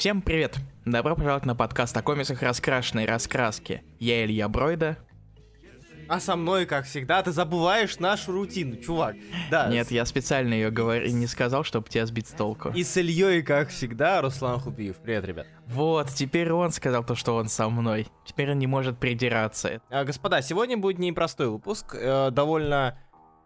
[0.00, 0.56] Всем привет!
[0.86, 3.82] Добро пожаловать на подкаст о комиксах «Раскрашенной раскраски».
[3.98, 4.96] Я Илья Бройда.
[6.08, 9.16] А со мной, как всегда, ты забываешь нашу рутину, чувак.
[9.50, 9.68] Да.
[9.68, 11.06] Нет, я специально ее говор...
[11.06, 12.70] не сказал, чтобы тебя сбить с толку.
[12.70, 14.96] И с Ильей, как всегда, Руслан Хубиев.
[14.96, 15.46] Привет, ребят.
[15.66, 18.08] Вот, теперь он сказал то, что он со мной.
[18.24, 19.82] Теперь он не может придираться.
[19.90, 22.98] А, господа, сегодня будет непростой выпуск, э, довольно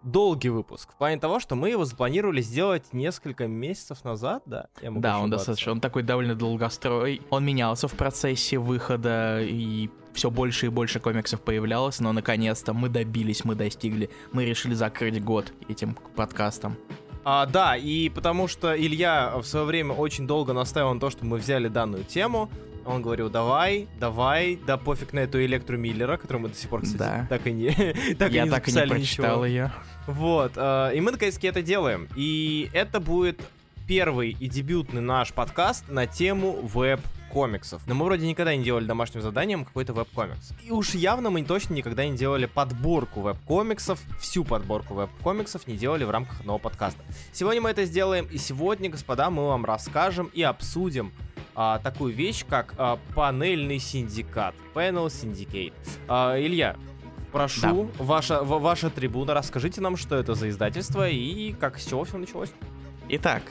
[0.05, 0.93] долгий выпуск.
[0.93, 4.66] В плане того, что мы его запланировали сделать несколько месяцев назад, да?
[4.80, 7.21] Да, он достаточно, он такой довольно долгострой.
[7.31, 12.89] Он менялся в процессе выхода, и все больше и больше комиксов появлялось, но наконец-то мы
[12.89, 14.11] добились, мы достигли.
[14.32, 16.76] Мы решили закрыть год этим подкастом.
[17.25, 21.25] А, да, и потому что Илья в свое время очень долго настаивал на то, что
[21.25, 22.50] мы взяли данную тему,
[22.86, 26.82] он говорил, давай, давай, да пофиг на эту Электру Миллера, которую мы до сих пор,
[26.82, 27.26] кстати, да.
[27.29, 27.71] так и не
[28.18, 29.46] так Я и не так и не прочитал ничего.
[29.46, 29.73] ее.
[30.07, 32.08] Вот, э, и мы наконец-таки это делаем.
[32.17, 33.41] И это будет
[33.86, 37.00] первый и дебютный наш подкаст на тему веб
[37.34, 37.83] комиксов.
[37.87, 40.53] Но мы вроде никогда не делали домашним заданием какой-то веб-комикс.
[40.62, 46.05] И уж явно мы точно никогда не делали подборку веб-комиксов, всю подборку веб-комиксов не делали
[46.05, 47.03] в рамках одного подкаста.
[47.33, 51.12] Сегодня мы это сделаем, и сегодня, господа, мы вам расскажем и обсудим
[51.56, 55.75] а, такую вещь, как а, панельный синдикат, Panel Syndicate.
[56.06, 56.77] А, Илья,
[57.35, 58.05] прошу, да.
[58.05, 62.53] ваша, ваша трибуна, расскажите нам, что это за издательство и как с чего все началось.
[63.09, 63.43] Итак,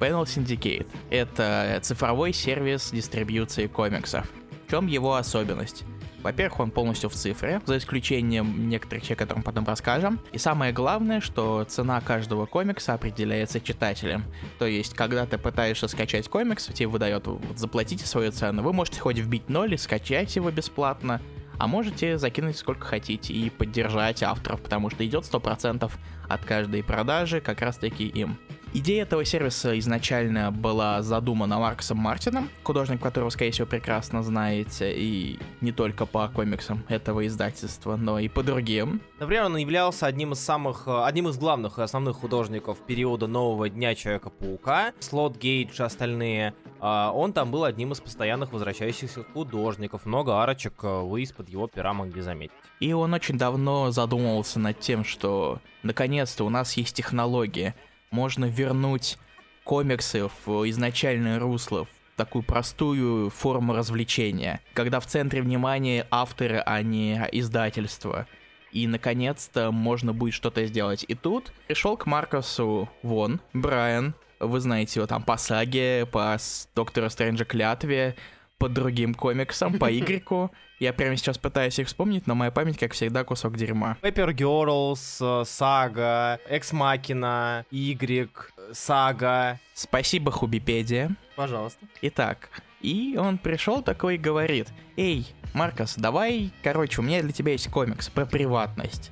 [0.00, 4.30] Panel Syndicate— это цифровой сервис дистрибьюции комиксов.
[4.66, 5.84] В чем его особенность?
[6.22, 10.20] Во-первых, он полностью в цифре, за исключением некоторых вещей, которые мы потом расскажем.
[10.30, 14.24] И самое главное, что цена каждого комикса определяется читателем.
[14.60, 18.62] То есть, когда ты пытаешься скачать комикс, тебе выдает, вот, заплатите свою цену.
[18.62, 21.20] Вы можете хоть вбить ноль и скачать его бесплатно,
[21.62, 25.88] а можете закинуть сколько хотите и поддержать авторов, потому что идет 100%
[26.28, 28.36] от каждой продажи как раз таки им.
[28.74, 35.38] Идея этого сервиса изначально была задумана Марксом Мартином, художник которого, скорее всего, прекрасно знаете, и
[35.60, 39.02] не только по комиксам этого издательства, но и по другим.
[39.20, 43.68] Например, он являлся одним из самых, э, одним из главных и основных художников периода нового
[43.68, 46.54] Дня Человека-паука, Слот Гейдж и остальные.
[46.80, 50.06] А, он там был одним из постоянных возвращающихся художников.
[50.06, 52.56] Много арочек э, вы из-под его пера могли заметить.
[52.80, 57.74] И он очень давно задумывался над тем, что наконец-то у нас есть технология,
[58.12, 59.18] можно вернуть
[59.64, 66.82] комиксы в изначальное русло, в такую простую форму развлечения, когда в центре внимания авторы, а
[66.82, 68.26] не издательство.
[68.70, 71.04] И, наконец-то, можно будет что-то сделать.
[71.06, 76.36] И тут пришел к Маркосу Вон, Брайан, вы знаете его там по саге, по
[76.74, 78.16] Доктора Стрэнджа Клятве,
[78.62, 80.52] по другим комиксам, по Игреку.
[80.78, 83.98] Я прямо сейчас пытаюсь их вспомнить, но моя память, как всегда, кусок дерьма.
[84.02, 88.30] Paper Girls, Сага, Экс Макина, Y,
[88.70, 89.58] Сага.
[89.74, 91.10] Спасибо, Хубипедия.
[91.34, 91.84] Пожалуйста.
[92.02, 97.52] Итак, и он пришел такой и говорит, эй, Маркос, давай, короче, у меня для тебя
[97.52, 99.10] есть комикс про приватность.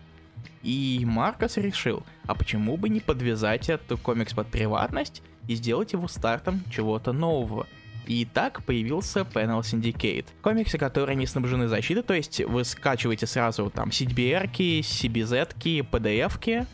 [0.63, 6.07] И Маркос решил, а почему бы не подвязать этот комикс под приватность и сделать его
[6.07, 7.67] стартом чего-то нового–
[8.07, 10.27] и так появился Panel Syndicate.
[10.43, 16.67] Комиксы, которые не снабжены защитой, то есть вы скачиваете сразу там CBR-ки, CBZ-ки, PDF-ки,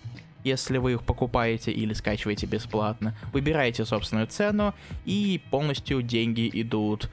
[0.44, 3.16] если вы их покупаете или скачиваете бесплатно.
[3.32, 7.10] Выбираете собственную цену, и полностью деньги идут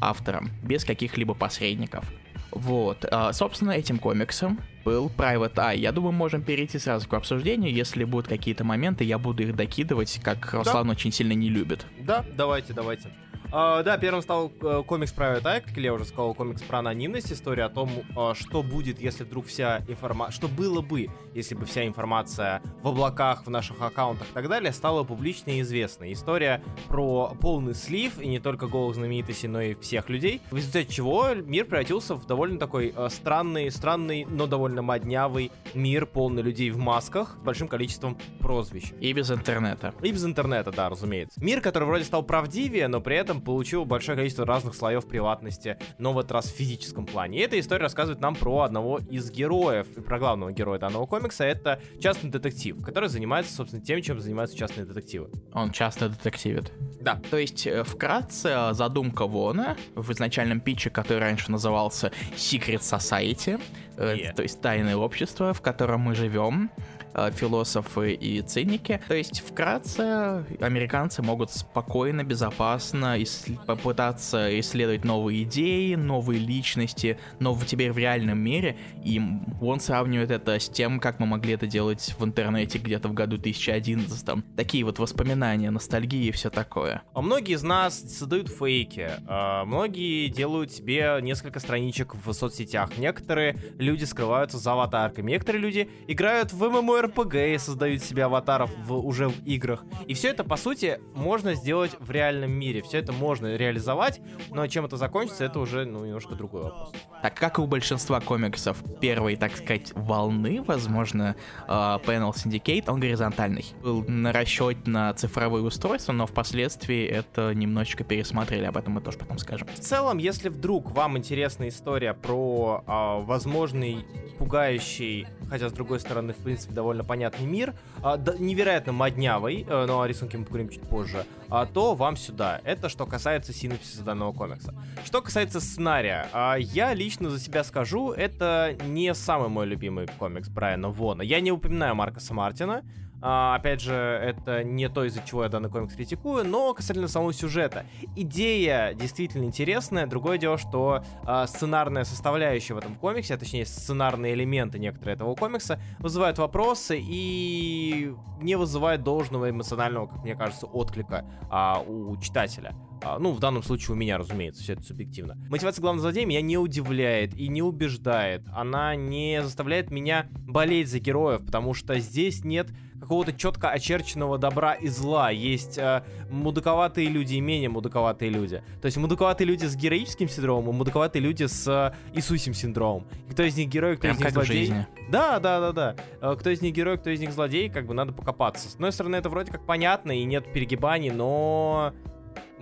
[0.00, 2.04] авторам, без каких-либо посредников.
[2.50, 5.78] Вот, а, собственно, этим комиксом был Private Eye.
[5.78, 7.72] Я думаю, можем перейти сразу к обсуждению.
[7.72, 10.92] Если будут какие-то моменты, я буду их докидывать, как Руслан да.
[10.92, 11.86] очень сильно не любит.
[12.00, 13.08] Да, давайте, давайте.
[13.52, 17.30] Uh, да, первым стал uh, комикс про Eye, как я уже сказал, комикс про анонимность,
[17.30, 21.66] история о том, uh, что будет, если вдруг вся информация, что было бы, если бы
[21.66, 26.14] вся информация в облаках, в наших аккаунтах и так далее стала публичной и известной.
[26.14, 30.90] История про полный слив, и не только голых знаменитостей, но и всех людей, в результате
[30.90, 36.78] чего мир превратился в довольно такой странный, странный, но довольно моднявый мир, полный людей в
[36.78, 38.92] масках, с большим количеством прозвищ.
[38.98, 39.92] И без интернета.
[40.00, 41.38] И без интернета, да, разумеется.
[41.44, 46.12] Мир, который вроде стал правдивее, но при этом получил большое количество разных слоев приватности, но
[46.12, 47.38] в этот раз в физическом плане.
[47.38, 51.44] И эта история рассказывает нам про одного из героев, и про главного героя данного комикса,
[51.44, 55.30] это частный детектив, который занимается, собственно, тем, чем занимаются частные детективы.
[55.52, 56.72] Он часто детективит.
[57.00, 57.20] Да.
[57.30, 63.60] То есть, э, вкратце, задумка Вона в изначальном питче, который раньше назывался Secret Society,
[63.96, 64.30] yeah.
[64.30, 67.01] Э, то есть тайное общество, в котором мы живем, э,
[67.34, 69.00] философы и циники.
[69.08, 77.58] То есть, вкратце, американцы могут спокойно, безопасно ис- попытаться исследовать новые идеи, новые личности, но
[77.66, 79.20] теперь в реальном мире, и
[79.60, 83.36] он сравнивает это с тем, как мы могли это делать в интернете где-то в году
[83.36, 87.02] 2011, там, такие вот воспоминания, ностальгии и все такое.
[87.14, 93.56] А многие из нас создают фейки, а многие делают себе несколько страничек в соцсетях, некоторые
[93.78, 99.28] люди скрываются за аватарками, некоторые люди играют в MMORPG и создают себе аватаров в, уже
[99.28, 99.84] в играх.
[100.06, 104.20] И все это, по сути, можно сделать в реальном мире, все это можно реализовать,
[104.50, 106.92] но чем это закончится, это уже, ну, немножко другой вопрос.
[107.22, 111.36] Так как и у большинства комиксов первой, так сказать, волны, возможно,
[111.68, 113.64] Panel Syndicate, он горизонтальный.
[113.82, 119.18] Был на расчет на цифровые устройства, но впоследствии это немножечко пересмотрели, об этом мы тоже
[119.18, 119.68] потом скажем.
[119.68, 124.04] В целом, если вдруг вам интересна история про э, возможный
[124.38, 127.74] пугающий, хотя с другой стороны, в принципе, довольно понятный мир,
[128.04, 132.16] э, да, невероятно моднявый, э, но о рисунке мы поговорим чуть позже, э, то вам
[132.16, 132.60] сюда.
[132.64, 134.74] Это что касается синопсиса данного комикса.
[135.04, 140.48] Что касается сценария, э, я лично за себя скажу, это не самый мой любимый комикс
[140.48, 141.22] Брайана Вона.
[141.22, 142.82] Я не упоминаю Маркоса Мартина,
[143.22, 147.32] а, опять же, это не то, из-за чего я данный комикс критикую, но касательно самого
[147.32, 147.86] сюжета.
[148.16, 150.06] Идея действительно интересная.
[150.06, 155.34] Другое дело, что а, сценарная составляющая в этом комиксе, а точнее сценарные элементы некоторые этого
[155.36, 162.74] комикса, вызывают вопросы и не вызывают должного эмоционального, как мне кажется, отклика а, у читателя.
[163.04, 165.36] А, ну, в данном случае у меня, разумеется, все это субъективно.
[165.48, 168.42] Мотивация главного злодея меня не удивляет и не убеждает.
[168.54, 172.70] Она не заставляет меня болеть за героев, потому что здесь нет
[173.02, 175.30] какого-то четко очерченного добра и зла.
[175.30, 178.62] Есть э, мудаковатые люди и менее мудаковатые люди.
[178.80, 183.04] То есть мудаковатые люди с героическим синдромом, и мудаковатые люди с э, Иисусим синдромом.
[183.30, 184.66] Кто из них герой, кто Прям из них злодей.
[184.66, 184.86] жизни.
[185.10, 185.96] Да, да, да, да.
[186.20, 188.68] Э, Кто из них герой, кто из них злодей, как бы надо покопаться.
[188.68, 191.92] С одной стороны, это вроде как понятно и нет перегибаний, но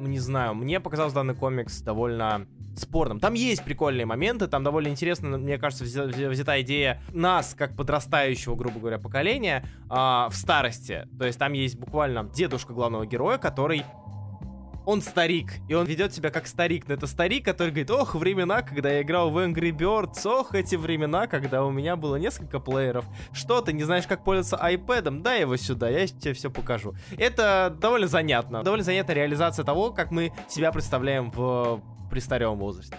[0.06, 3.20] не знаю, мне показался данный комикс довольно спорным.
[3.20, 7.76] Там есть прикольные моменты, там довольно интересно, мне кажется, взя- взя- взята идея нас, как
[7.76, 11.06] подрастающего, грубо говоря, поколения, а, в старости.
[11.18, 13.84] То есть там есть буквально дедушка главного героя, который
[14.86, 16.88] он старик, и он ведет себя как старик.
[16.88, 20.76] Но это старик, который говорит, ох, времена, когда я играл в Angry Birds, ох, эти
[20.76, 23.04] времена, когда у меня было несколько плееров.
[23.32, 25.20] Что, ты не знаешь, как пользоваться iPad?
[25.20, 26.94] Дай его сюда, я тебе все покажу.
[27.16, 28.62] Это довольно занятно.
[28.62, 32.96] Довольно занятная реализация того, как мы себя представляем в престарелом возрасте.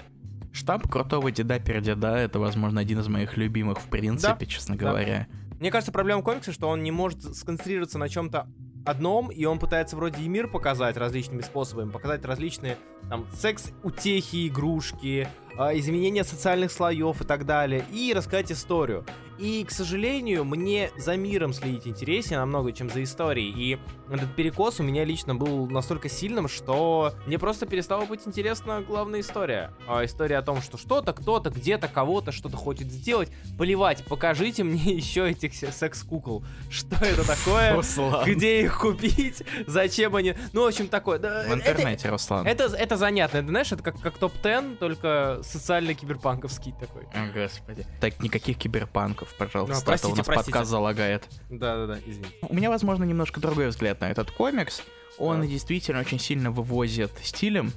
[0.53, 4.85] Штамп крутого деда-пердеда— это, возможно, один из моих любимых в принципе, честно да.
[4.89, 5.27] говоря.
[5.59, 8.47] Мне кажется, проблема комикса, что он не может сконцентрироваться на чем-то
[8.85, 12.77] одном, и он пытается вроде и мир показать различными способами, показать различные
[13.09, 15.27] там секс-утехи, игрушки,
[15.57, 19.05] изменения социальных слоев и так далее, и рассказать историю.
[19.37, 23.49] И, к сожалению, мне за миром следить интереснее намного, чем за историей.
[23.55, 23.79] И
[24.13, 29.21] этот перекос у меня лично был настолько сильным, что мне просто перестала быть интересна главная
[29.21, 29.71] история.
[29.87, 33.29] А история о том, что что-то, кто-то, где-то, кого-то что-то хочет сделать.
[33.57, 36.43] Плевать, покажите мне еще этих се- секс-кукол.
[36.69, 37.73] Что это такое?
[37.75, 38.25] Руслан.
[38.29, 39.41] Где их купить?
[39.65, 40.35] Зачем они?
[40.53, 41.17] Ну, в общем, такое.
[41.17, 42.45] В это- интернете, Руслан.
[42.45, 47.03] это, это занятно, это, знаешь, это как, как топ-10, только социально-киберпанковский такой.
[47.13, 47.85] О, господи.
[47.99, 49.75] Так, никаких киберпанков, пожалуйста.
[49.75, 50.51] Ну, а простите, у нас простите.
[50.51, 51.27] подкаст залагает.
[51.49, 52.25] Да-да-да, извини.
[52.41, 54.81] У меня, возможно, немножко другой взгляд на этот комикс.
[55.17, 55.47] Он Да.
[55.47, 57.73] действительно очень сильно вывозит стилем,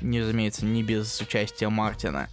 [0.00, 2.28] не, разумеется, не без участия Мартина.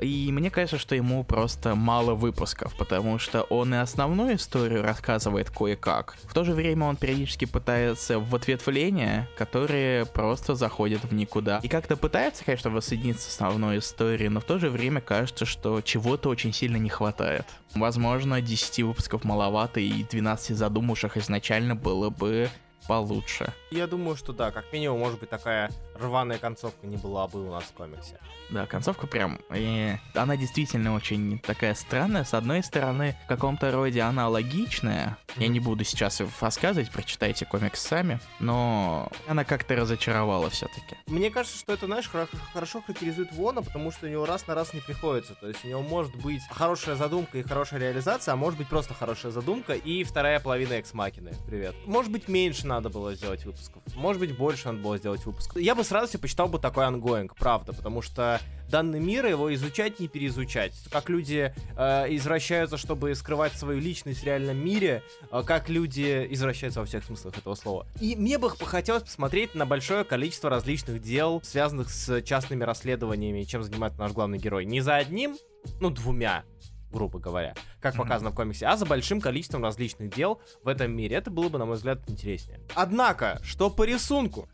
[0.00, 5.50] И мне кажется, что ему просто мало выпусков, потому что он и основную историю рассказывает
[5.50, 6.16] кое-как.
[6.24, 11.60] В то же время он периодически пытается в ответвления, которые просто заходят в никуда.
[11.62, 15.80] И как-то пытается, конечно, воссоединиться с основной историей, но в то же время кажется, что
[15.80, 17.46] чего-то очень сильно не хватает.
[17.74, 22.48] Возможно, 10 выпусков маловато, и 12 задуманных изначально было бы
[22.88, 23.52] получше.
[23.70, 27.50] Я думаю, что да, как минимум, может быть, такая рваная концовка не была бы у
[27.50, 28.18] нас в комиксе.
[28.50, 29.38] Да, концовка прям...
[29.50, 32.24] э, она действительно очень такая странная.
[32.24, 35.18] С одной стороны, в каком-то роде она логичная.
[35.36, 38.18] Я не буду сейчас рассказывать, прочитайте комикс сами.
[38.40, 40.96] Но она как-то разочаровала все-таки.
[41.06, 44.54] Мне кажется, что это, знаешь, хоро- хорошо характеризует Вона, потому что у него раз на
[44.54, 45.34] раз не приходится.
[45.34, 48.94] То есть у него может быть хорошая задумка и хорошая реализация, а может быть просто
[48.94, 51.32] хорошая задумка и вторая половина Экс-Макины.
[51.46, 51.74] Привет.
[51.86, 53.82] Может быть, меньше надо было сделать выпусков.
[53.94, 55.60] Может быть, больше надо было сделать выпусков.
[55.60, 59.98] Я бы с радостью почитал бы такой ongoing, правда, потому что данный мир, его изучать,
[59.98, 60.72] не переизучать.
[60.88, 66.78] Как люди э, извращаются, чтобы скрывать свою личность в реальном мире, э, как люди извращаются
[66.78, 67.88] во всех смыслах этого слова.
[68.00, 73.64] И мне бы хотелось посмотреть на большое количество различных дел, связанных с частными расследованиями, чем
[73.64, 74.66] занимается наш главный герой.
[74.66, 75.36] Не за одним,
[75.80, 76.44] ну, двумя.
[76.92, 81.16] грубо говоря, как показано в комиксе, а за большим количеством различных дел в этом мире.
[81.16, 82.60] Это было бы, на мой взгляд, интереснее.
[82.74, 84.48] Однако, что по рисунку?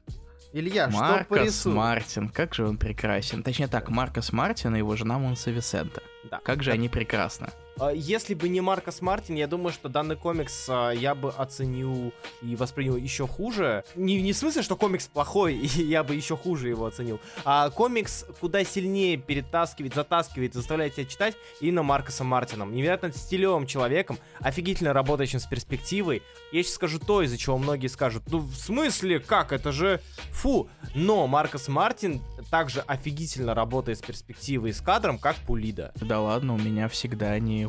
[0.58, 1.76] Илья, что Маркос рисунку?
[1.76, 3.42] Мартин, как же он прекрасен.
[3.42, 6.02] Точнее так, Маркос Мартин и его жена Монса Висента.
[6.30, 6.40] Да.
[6.42, 7.49] Как же они прекрасны.
[7.78, 12.12] А, Если бы не Маркос Мартин, я думаю, что данный комикс а, я бы оценил
[12.42, 13.85] и воспринял еще хуже.
[13.95, 17.21] Не, не в смысле, что комикс плохой, и я бы еще хуже его оценил.
[17.45, 22.75] А комикс куда сильнее перетаскивает, затаскивает, заставляет тебя читать именно Маркосом Мартином.
[22.75, 26.23] Невероятно стилевым человеком, офигительно работающим с перспективой.
[26.52, 30.68] Я сейчас скажу то, из-за чего многие скажут, ну в смысле, как, это же фу.
[30.95, 35.92] Но Маркос Мартин также офигительно работает с перспективой и с кадром, как Пулида.
[35.97, 37.68] Да ладно, у меня всегда они,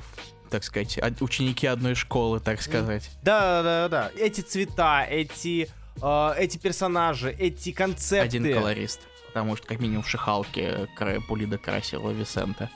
[0.50, 3.10] так сказать, ученики одной школы, так сказать.
[3.24, 4.12] Да, да, да, да.
[4.22, 5.70] Эти цвета, эти,
[6.02, 8.26] э, эти персонажи, эти концепты.
[8.38, 9.02] Один колорист.
[9.28, 12.70] Потому что, как минимум, в Шихалке кра- Пулида красила Висента.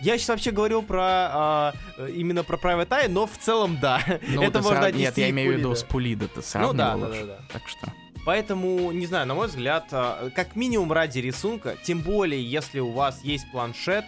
[0.00, 4.00] Я сейчас вообще говорил про э, именно про Private Eye, но в целом да.
[4.28, 6.74] Ну, Это можно сра- отнести Нет, я имею в виду с Пулида ты Ну сравнивал
[6.76, 7.38] да, да, да, да.
[7.52, 7.92] Так что...
[8.24, 12.90] Поэтому, не знаю, на мой взгляд, э, как минимум ради рисунка, тем более, если у
[12.92, 14.04] вас есть планшет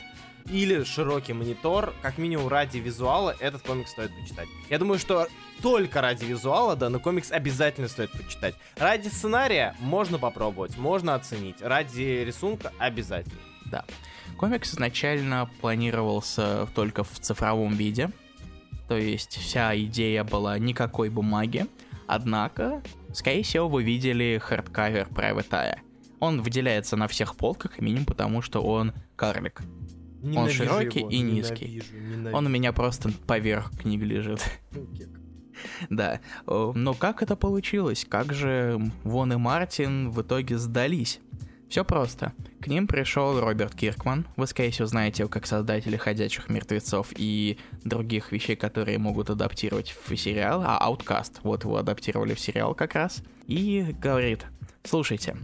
[0.47, 4.49] или широкий монитор, как минимум ради визуала, этот комикс стоит почитать.
[4.69, 5.29] Я думаю, что
[5.63, 8.55] только ради визуала данный комикс обязательно стоит почитать.
[8.77, 11.61] Ради сценария можно попробовать, можно оценить.
[11.61, 13.41] Ради рисунка обязательно.
[13.67, 13.85] Да.
[14.39, 18.11] Комикс изначально планировался только в цифровом виде.
[18.89, 21.67] То есть вся идея была никакой бумаги.
[22.07, 22.83] Однако,
[23.13, 25.79] скорее всего, вы видели hardcover Private Eye.
[26.19, 29.63] Он выделяется на всех полках, минимум потому, что он карлик.
[30.23, 31.65] Ненавижу широкий его, и низкий.
[31.67, 32.37] ненавижу, ненавижу.
[32.37, 34.43] Он у меня просто поверх книг лежит.
[35.91, 36.21] Да.
[36.47, 38.07] О, Но как это получилось?
[38.09, 41.21] Как же Вон и Мартин в итоге сдались?
[41.69, 42.33] Все просто.
[42.61, 44.27] К ним пришел Роберт Киркман.
[44.37, 49.95] Вы, скорее всего, знаете его как создателя «Ходячих мертвецов» и других вещей, которые могут адаптировать
[50.07, 50.62] в сериал.
[50.67, 53.23] А Outcast, вот его адаптировали в сериал как раз.
[53.47, 54.47] И говорит,
[54.83, 55.37] слушайте,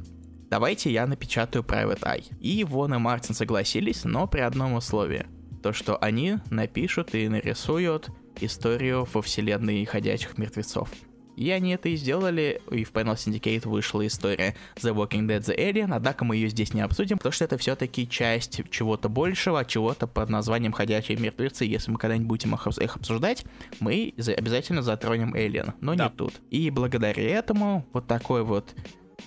[0.50, 2.24] давайте я напечатаю Private Eye.
[2.40, 5.26] И Вон и Мартин согласились, но при одном условии.
[5.62, 8.08] То, что они напишут и нарисуют
[8.40, 10.90] историю во вселенной ходячих мертвецов.
[11.36, 15.54] И они это и сделали, и в Panel Syndicate вышла история The Walking Dead The
[15.54, 20.06] Alien, однако мы ее здесь не обсудим, потому что это все-таки часть чего-то большего, чего-то
[20.06, 21.66] под названием Ходячие мертвецы.
[21.66, 23.44] Если мы когда-нибудь будем их, об- их обсуждать,
[23.80, 26.04] мы за- обязательно затронем Alien, но Да.
[26.04, 26.32] не тут.
[26.50, 28.74] И благодаря этому вот такой вот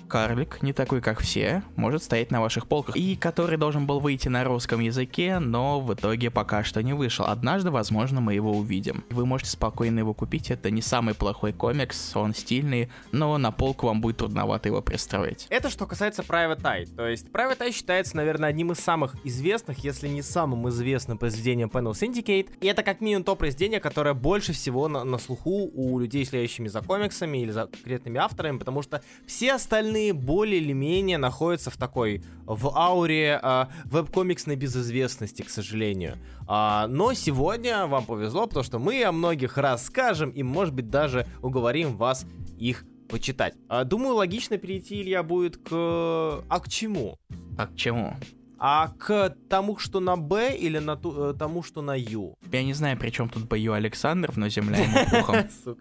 [0.08, 2.96] карлик, не такой как все, может стоять на ваших полках.
[2.96, 7.26] И который должен был выйти на русском языке, но в итоге пока что не вышел.
[7.26, 9.04] Однажды, возможно, мы его увидим.
[9.10, 13.88] Вы можете спокойно его купить, это не самый плохой комикс, он стильный, но на полку
[13.88, 15.48] вам будет трудновато его пристроить.
[15.50, 16.96] Это что касается Private Eye.
[16.96, 21.70] То есть Private Eye считается, наверное, одним из самых известных, если не самым известным произведением
[21.70, 22.50] Panel Syndicate.
[22.62, 26.68] И это как минимум то произведение, которое больше всего на, на слуху у людей, следующими
[26.68, 31.78] за комиксами или за конкретными авторами, потому что все остальные более или менее находятся в
[31.78, 36.18] такой, в ауре а, веб-комиксной безызвестности, к сожалению.
[36.48, 41.28] А, но сегодня вам повезло, потому что мы о многих расскажем и, может быть, даже
[41.42, 42.26] уговорим вас
[42.58, 43.56] их почитать.
[43.68, 45.70] А, думаю, логично перейти, Илья, будет к...
[45.72, 47.18] А к чему?
[47.58, 48.14] А к чему?
[48.60, 52.36] А к тому, что на Б или на ту- э, тому, что на Ю?
[52.52, 55.38] Я не знаю, при чем тут Бою Александров, но земля ему пухом.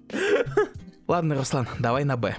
[1.09, 2.37] Ладно, Руслан, давай на Б.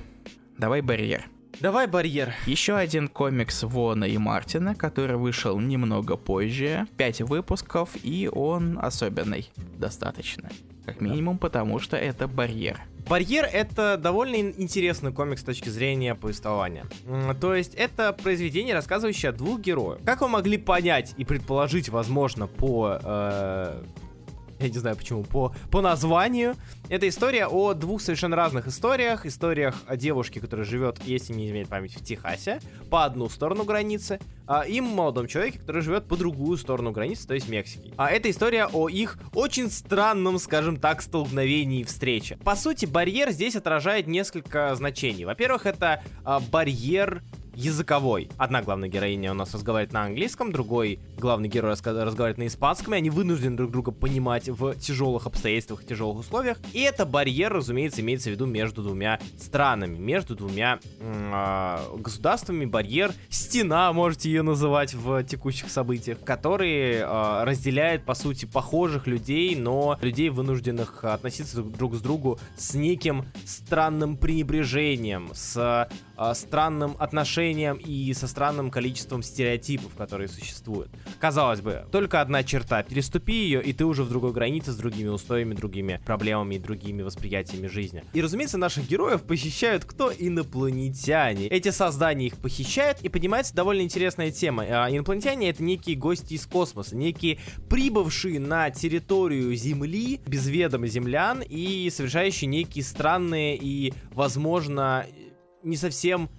[0.58, 1.26] Давай барьер.
[1.62, 2.34] Давай барьер.
[2.46, 6.88] Еще один комикс Вона и Мартина, который вышел немного позже.
[6.96, 9.50] Пять выпусков, и он особенный.
[9.78, 10.50] Достаточно.
[10.86, 12.80] Как минимум, потому что это барьер.
[13.10, 16.86] Барьер— это довольно ин- интересный комикс с точки зрения повествования.
[17.42, 20.00] То есть это произведение, рассказывающее о двух героях.
[20.06, 23.00] Как вы могли понять и предположить, возможно, по...
[23.04, 23.84] э,
[24.60, 26.56] я не знаю почему, по, по названию.
[26.90, 29.26] Это история о двух совершенно разных историях.
[29.26, 34.20] Историях о девушке, которая живет, если не изменяет память, в Техасе, по одну сторону границы,
[34.48, 37.94] а, и молодом человеке, который живет по другую сторону границы, то есть Мексики.
[37.98, 42.38] А это история о их очень странном, скажем так, столкновении и встрече.
[42.44, 45.26] По сути, барьер здесь отражает несколько значений.
[45.26, 47.22] Во-первых, это а, барьер
[47.60, 48.30] языковой.
[48.38, 52.98] Одна главная героиня у нас разговаривает на английском, другой главный герой разговаривает на испанском, и
[52.98, 56.58] они вынуждены друг друга понимать в тяжелых обстоятельствах тяжелых условиях.
[56.74, 63.14] И это барьер, разумеется, имеется в виду между двумя странами, между двумя а, государствами, барьер,
[63.30, 69.98] стена, можете ее называть в текущих событиях, который а, разделяет, по сути, похожих людей, но
[70.02, 75.90] людей, вынужденных относиться друг- с другу с неким странным пренебрежением, с
[76.22, 80.90] а, странным отношением и со странным количеством стереотипов, которые существуют.
[81.20, 82.84] Казалось бы, только одна черта.
[82.84, 87.02] Переступи ее, и ты уже в другой границе с другими устоями, другими проблемами и другими
[87.02, 88.04] восприятиями жизни.
[88.14, 90.12] И, разумеется, наших героев похищают кто?
[90.12, 91.48] Инопланетяне.
[91.48, 94.64] Эти создания их похищают, и поднимается довольно интересная тема.
[94.68, 97.40] А, инопланетяне— это некие гости из космоса, некие
[97.70, 105.06] прибывшие на территорию Земли без ведома землян и совершающие некие странные и, возможно,
[105.64, 106.30] не совсем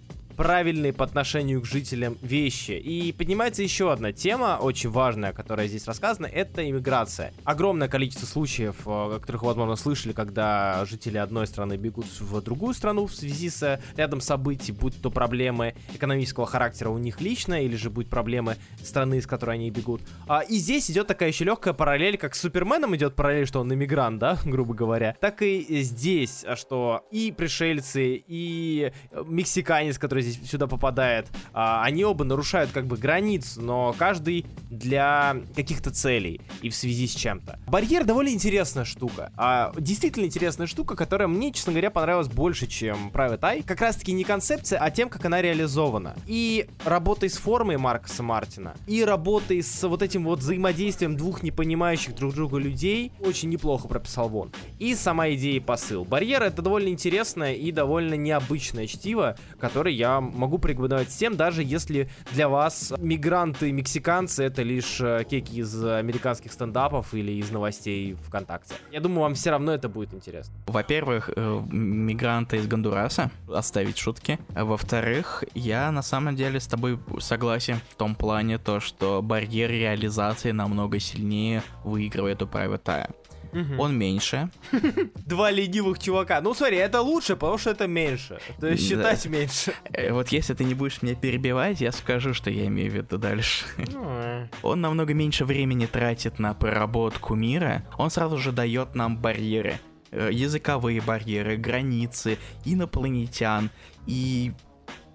[0.40, 2.70] правильные по отношению к жителям вещи.
[2.70, 7.35] И поднимается еще одна тема, очень важная, которая здесь рассказана, это иммиграция.
[7.44, 12.40] Огромное количество случаев, э, о которых вы, возможно, слышали, когда жители одной страны бегут в
[12.40, 17.62] другую страну в связи с рядом событий, будь то проблемы экономического характера у них лично,
[17.62, 20.00] или же будь проблемы страны, из которой они бегут.
[20.26, 23.75] А, и здесь идет такая еще легкая параллель, как с Суперменом идет параллель, что он
[23.75, 25.16] иммигрант, да, грубо говоря.
[25.20, 28.90] Так и здесь, что и пришельцы, и
[29.26, 35.37] мексиканец, который здесь сюда попадает, а, они оба нарушают как бы границы, но каждый для
[35.54, 37.58] каких-то целей и в связи с чем-то.
[37.66, 39.32] Барьер довольно интересная штука.
[39.37, 43.62] А, действительно интересная штука, которая мне, честно говоря, понравилась больше, чем Private Eye.
[43.64, 46.14] Как раз таки не концепция, а тем, как она реализована.
[46.26, 51.50] И работой с формой Маркса Мартина, и работой с вот этим вот взаимодействием двух не
[51.50, 54.52] понимающих друг друга людей очень неплохо прописал Вон.
[54.78, 56.04] И сама идея посыл.
[56.04, 62.09] Барьер это довольно интересное и довольно необычное чтиво, которое я могу порекомендовать всем, даже если
[62.33, 68.75] для вас мигранты, мексиканцы это лишь э, кеки из американских стендапов или из новостей ВКонтакте.
[68.90, 70.55] Я думаю, вам все равно это будет интересно.
[70.67, 74.38] Во-первых, э, мигранты из Гондураса, оставить шутки.
[74.55, 80.52] Во-вторых, я на самом деле с тобой согласен в том плане, то, что барьер реализации
[80.52, 83.19] намного сильнее выигрывает у Private Eye.
[83.52, 83.83] Угу.
[83.83, 84.50] Он меньше.
[85.26, 86.40] Два ленивых чувака.
[86.40, 88.38] Ну, смотри, это лучше, потому что это меньше.
[88.61, 89.73] То есть считать меньше.
[89.92, 93.19] Э, вот если ты не будешь меня перебивать, я скажу, что я имею в виду
[93.19, 93.64] дальше.
[93.92, 94.47] Ну, э.
[94.62, 97.85] Он намного меньше времени тратит на проработку мира.
[97.99, 99.80] Он сразу же дает нам барьеры.
[100.12, 103.71] Э, языковые барьеры, границы, инопланетян.
[104.07, 104.52] И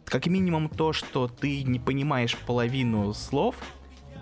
[0.05, 3.55] как минимум то, что ты не понимаешь половину слов,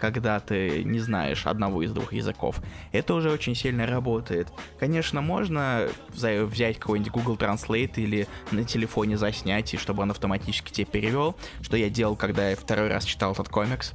[0.03, 2.59] когда ты не знаешь одного из двух языков.
[2.91, 4.49] Это уже очень сильно работает.
[4.77, 10.87] Конечно, можно взять какой-нибудь Google Translate или на телефоне заснять, и чтобы он автоматически тебе
[10.87, 13.93] перевел, что я делал, когда я второй раз читал этот комикс.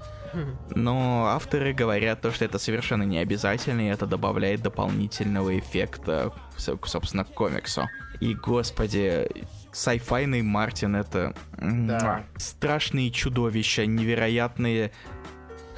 [0.70, 7.24] Но авторы говорят то, что это совершенно не обязательно, и это добавляет дополнительного эффекта, собственно,
[7.24, 7.86] к комиксу.
[8.20, 9.28] И, господи,
[9.72, 12.24] сайфайный Мартин это да.
[12.36, 14.90] страшные чудовища, невероятные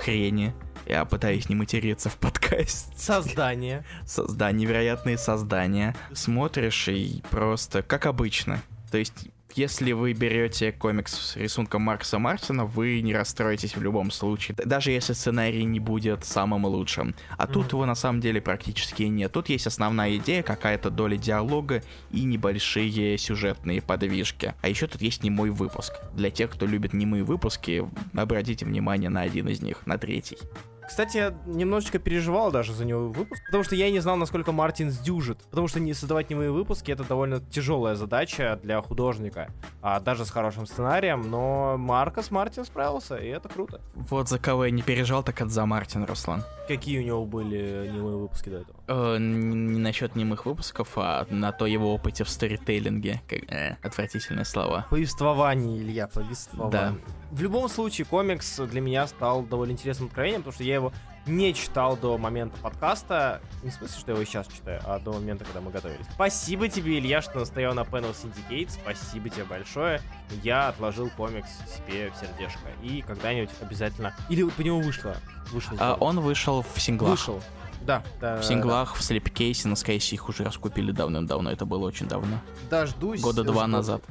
[0.01, 0.55] хрени.
[0.87, 2.93] Я пытаюсь не материться в подкасте.
[2.97, 3.85] Создание.
[4.07, 5.95] Создание, невероятные создания.
[6.13, 8.63] Смотришь и просто, как обычно.
[8.91, 14.11] То есть если вы берете комикс с рисунком Маркса Мартина, вы не расстроитесь в любом
[14.11, 17.15] случае, даже если сценарий не будет самым лучшим.
[17.37, 17.53] А mm-hmm.
[17.53, 19.33] тут его на самом деле практически нет.
[19.33, 24.55] Тут есть основная идея, какая-то доля диалога и небольшие сюжетные подвижки.
[24.61, 25.95] А еще тут есть немой выпуск.
[26.15, 27.85] Для тех, кто любит немые выпуски,
[28.15, 30.39] обратите внимание на один из них, на третий.
[30.87, 34.91] Кстати, я немножечко переживал даже за него выпуск, потому что я не знал, насколько Мартин
[34.91, 35.39] сдюжит.
[35.51, 39.51] Потому что не создавать немые выпуски это довольно тяжелая задача для художника,
[39.83, 43.81] а даже с хорошим сценарием, но Маркос Мартин справился, и это круто.
[43.95, 46.45] Вот за кого я не переживал, так это за Мартин, Руслан.
[46.67, 48.79] Какие у него были немые выпуски до этого?
[48.87, 53.23] Э, не насчет немых выпусков, а на то его опыте в сторителлинге.
[53.29, 54.87] Как, э, отвратительные слова.
[54.91, 56.71] Повествование, Илья, повествование.
[56.71, 56.95] Да.
[57.31, 60.93] В любом случае, комикс для меня стал довольно интересным откровением, потому что я его
[61.27, 63.41] не читал до момента подкаста.
[63.63, 66.07] Не в смысле, что я его сейчас читаю, а до момента, когда мы готовились.
[66.13, 68.71] Спасибо тебе, Илья, что настоял на Panel Syndicate.
[68.71, 70.01] Спасибо тебе большое.
[70.43, 72.69] Я отложил комикс себе в сердечко.
[72.83, 74.15] И когда-нибудь обязательно...
[74.29, 75.17] Или по нему вышло?
[75.53, 75.77] Вышел.
[75.79, 77.11] А, он вышел в синглах.
[77.11, 77.43] Вышел.
[77.83, 78.37] Да, да.
[78.37, 78.99] В синглах, да.
[78.99, 81.51] в слепкейсе, на скайсе их уже раскупили давным-давно.
[81.51, 82.41] Это было очень давно.
[82.69, 83.21] Дождусь.
[83.21, 84.03] Года два назад.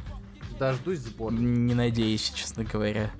[0.57, 1.33] Дождусь сбора.
[1.33, 3.11] Не надеюсь, честно говоря.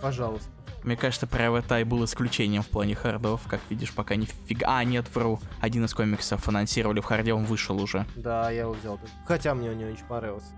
[0.00, 0.50] Пожалуйста.
[0.84, 3.42] Мне кажется, Private Eye был исключением в плане хардов.
[3.48, 4.66] Как видишь, пока не фига...
[4.68, 5.40] А, нет, вру.
[5.60, 8.06] Один из комиксов анонсировали в харде, он вышел уже.
[8.16, 8.98] Да, я его взял.
[9.26, 10.52] Хотя мне он не очень понравился.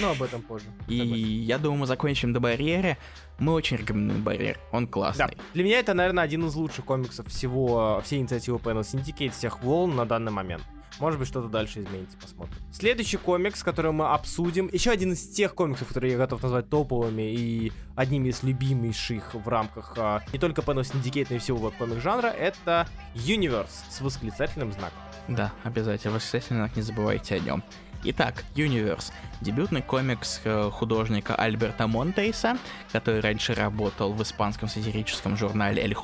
[0.00, 0.66] Но об этом позже.
[0.88, 2.98] И я думаю, мы закончим до «Барьера».
[3.38, 4.58] Мы очень рекомендуем «Барьер».
[4.72, 5.26] Он классный.
[5.28, 5.42] Да.
[5.54, 9.94] Для меня это, наверное, один из лучших комиксов всего, всей инициативы Panel Syndicate, всех волн
[9.94, 10.62] на данный момент.
[10.98, 12.56] Может быть, что-то дальше изменится, посмотрим.
[12.72, 17.32] Следующий комикс, который мы обсудим, еще один из тех комиксов, которые я готов назвать топовыми
[17.32, 22.00] и одними из любимейших в рамках а, не только Panel Syndicate, но и всего веб-комик
[22.00, 24.98] жанра, это Universe с восклицательным знаком.
[25.28, 27.62] Да, обязательно, восклицательный знак, не забывайте о нем.
[28.02, 29.12] Итак, Universe.
[29.42, 32.56] Дебютный комикс э, художника Альберта Монтейса,
[32.92, 35.96] который раньше работал в испанском сатирическом журнале El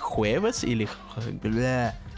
[0.00, 0.88] Jueves или...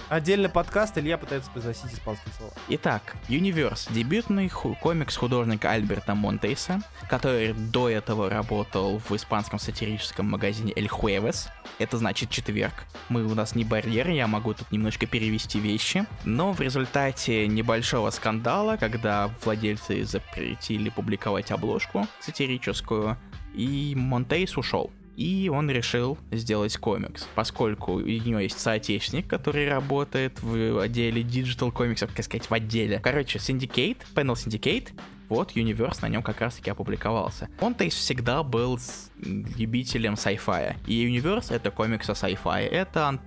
[0.09, 2.53] Отдельный подкаст, Илья пытается произносить испанские слова.
[2.69, 3.93] Итак, Universe.
[3.93, 10.89] Дебютный ху- комикс художника Альберта Монтейса, который до этого работал в испанском сатирическом магазине El
[10.89, 11.49] Jueves.
[11.79, 12.87] Это значит четверг.
[13.09, 16.07] Мы у нас не барьер, я могу тут немножко перевести вещи.
[16.25, 23.17] Но в результате небольшого скандала, когда владельцы запретили публиковать обложку сатирическую,
[23.55, 24.91] и Монтейс ушел.
[25.17, 31.73] И он решил сделать комикс, поскольку у него есть соотечественник, который работает в отделе Digital
[31.73, 33.01] комиксов, как сказать, в отделе.
[33.01, 34.91] Короче, Syndicate, Panel Syndicate,
[35.29, 37.49] вот Universe на нем как раз таки опубликовался.
[37.61, 38.79] Он, то есть, всегда был
[39.17, 40.77] любителем sci-fi.
[40.87, 42.67] И Universe это комикс о sci-fi.
[42.67, 43.19] Это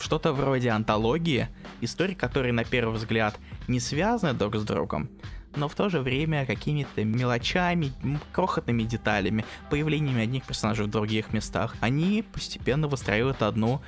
[0.00, 1.48] что-то вроде антологии,
[1.80, 5.10] истории, которые на первый взгляд не связаны друг с другом,
[5.56, 7.92] но в то же время какими-то мелочами,
[8.32, 13.80] крохотными деталями, появлениями одних персонажей в других местах, они постепенно выстраивают одну,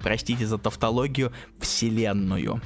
[0.00, 2.60] простите за тавтологию, вселенную.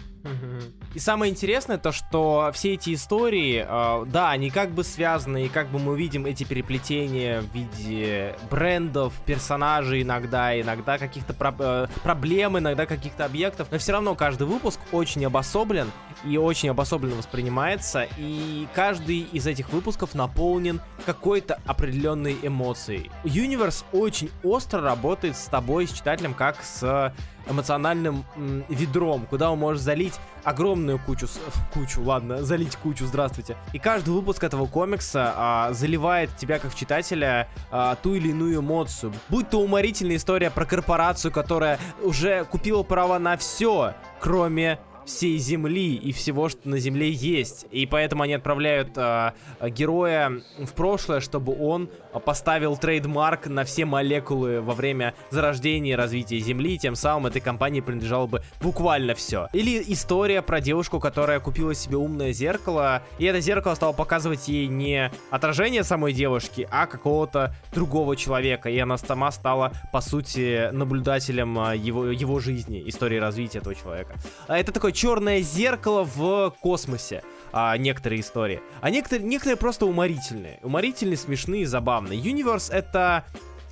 [0.95, 5.49] И самое интересное то, что все эти истории, э, да, они как бы связаны, и
[5.49, 11.87] как бы мы видим эти переплетения в виде брендов, персонажей иногда, иногда каких-то про- э,
[12.03, 15.91] проблем, иногда каких-то объектов, но все равно каждый выпуск очень обособлен
[16.25, 23.11] и очень обособленно воспринимается, и каждый из этих выпусков наполнен какой-то определенной эмоцией.
[23.25, 27.13] Universe очень остро работает с тобой, с читателем, как с
[27.49, 31.39] эмоциональным м, ведром, куда он может залить огромную кучу, с-
[31.73, 33.57] кучу, ладно, залить кучу, здравствуйте.
[33.73, 39.13] И каждый выпуск этого комикса а, заливает тебя как читателя а, ту или иную эмоцию.
[39.29, 45.95] Будь то уморительная история про корпорацию, которая уже купила права на все, кроме всей Земли
[45.95, 47.67] и всего, что на Земле есть.
[47.71, 51.91] И поэтому они отправляют а, героя в прошлое, чтобы он
[52.25, 57.81] поставил трейдмарк на все молекулы во время зарождения и развития Земли, тем самым этой компании
[57.81, 59.49] принадлежало бы буквально все.
[59.53, 64.67] Или история про девушку, которая купила себе умное зеркало, и это зеркало стало показывать ей
[64.67, 71.59] не отражение самой девушки, а какого-то другого человека, и она сама стала, по сути, наблюдателем
[71.59, 74.15] а, его, его жизни, истории развития этого человека.
[74.47, 77.23] А Это такое черное зеркало в космосе.
[77.51, 78.61] а, некоторые истории.
[78.83, 80.59] А некоторые, некоторые просто уморительные.
[80.63, 82.21] Уморительные, смешные, забавные.
[82.21, 83.25] Universe это,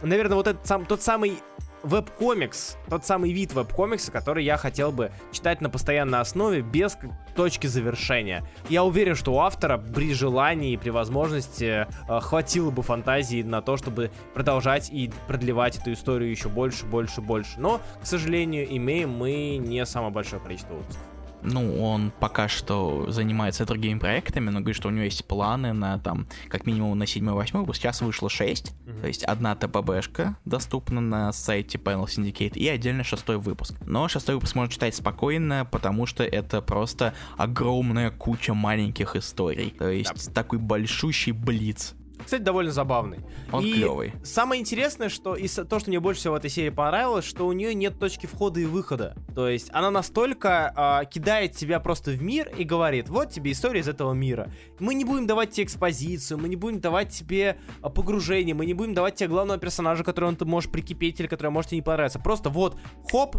[0.03, 1.39] наверное, вот этот сам, тот самый
[1.83, 6.97] веб-комикс, тот самый вид веб-комикса, который я хотел бы читать на постоянной основе без
[7.37, 8.45] точки завершения.
[8.69, 13.62] Я уверен, что у автора при желании и при возможности э, хватило бы фантазии на
[13.62, 17.61] то, чтобы продолжать и продлевать эту историю еще больше, больше, больше.
[17.61, 21.15] Но, к сожалению, имеем мы не самое большое количество выпусков.
[21.42, 25.99] Ну, он пока что занимается другими проектами, но говорит, что у него есть планы на
[25.99, 27.81] там, как минимум на 7-8 выпуск.
[27.81, 29.01] Сейчас вышло 6, Мгм.
[29.03, 33.75] то есть одна ТПБшка доступна на сайте Panel Syndicate и отдельно шестой выпуск.
[33.87, 39.70] Но шестой выпуск можно читать спокойно, потому что это просто огромная куча маленьких историй.
[39.70, 41.94] То есть такой большущий блиц.
[42.27, 43.21] Кстати, довольно забавный.
[43.53, 44.12] Он И клевый.
[44.25, 47.53] Самое интересное, что и то, что мне больше всего в этой серии понравилось, что у
[47.53, 49.15] нее нет точки входа и выхода.
[49.33, 53.79] То есть она настолько а, кидает тебя просто в мир и говорит, вот тебе история
[53.79, 54.51] из этого мира.
[54.81, 58.75] Мы не будем давать тебе экспозицию, мы не будем давать тебе а, погружение, мы не
[58.75, 62.19] будем давать тебе главного персонажа, которого ты можешь прикипеть или который может тебе не понравиться.
[62.19, 62.77] Просто вот,
[63.09, 63.37] хоп,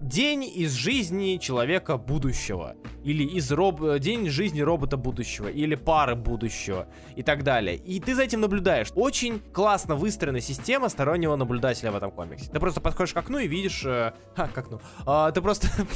[0.00, 2.74] День из жизни человека будущего.
[3.04, 3.82] Или из роб...
[3.82, 5.48] э, день жизни робота будущего.
[5.48, 6.88] Или пары будущего.
[7.16, 7.76] И так далее.
[7.76, 8.88] И ты за этим наблюдаешь.
[8.94, 12.50] Очень классно выстроена система стороннего наблюдателя в этом комиксе.
[12.50, 13.84] Ты просто подходишь к окну и видишь...
[13.84, 14.80] э, Ха, к окну.
[15.04, 15.68] А, ты просто...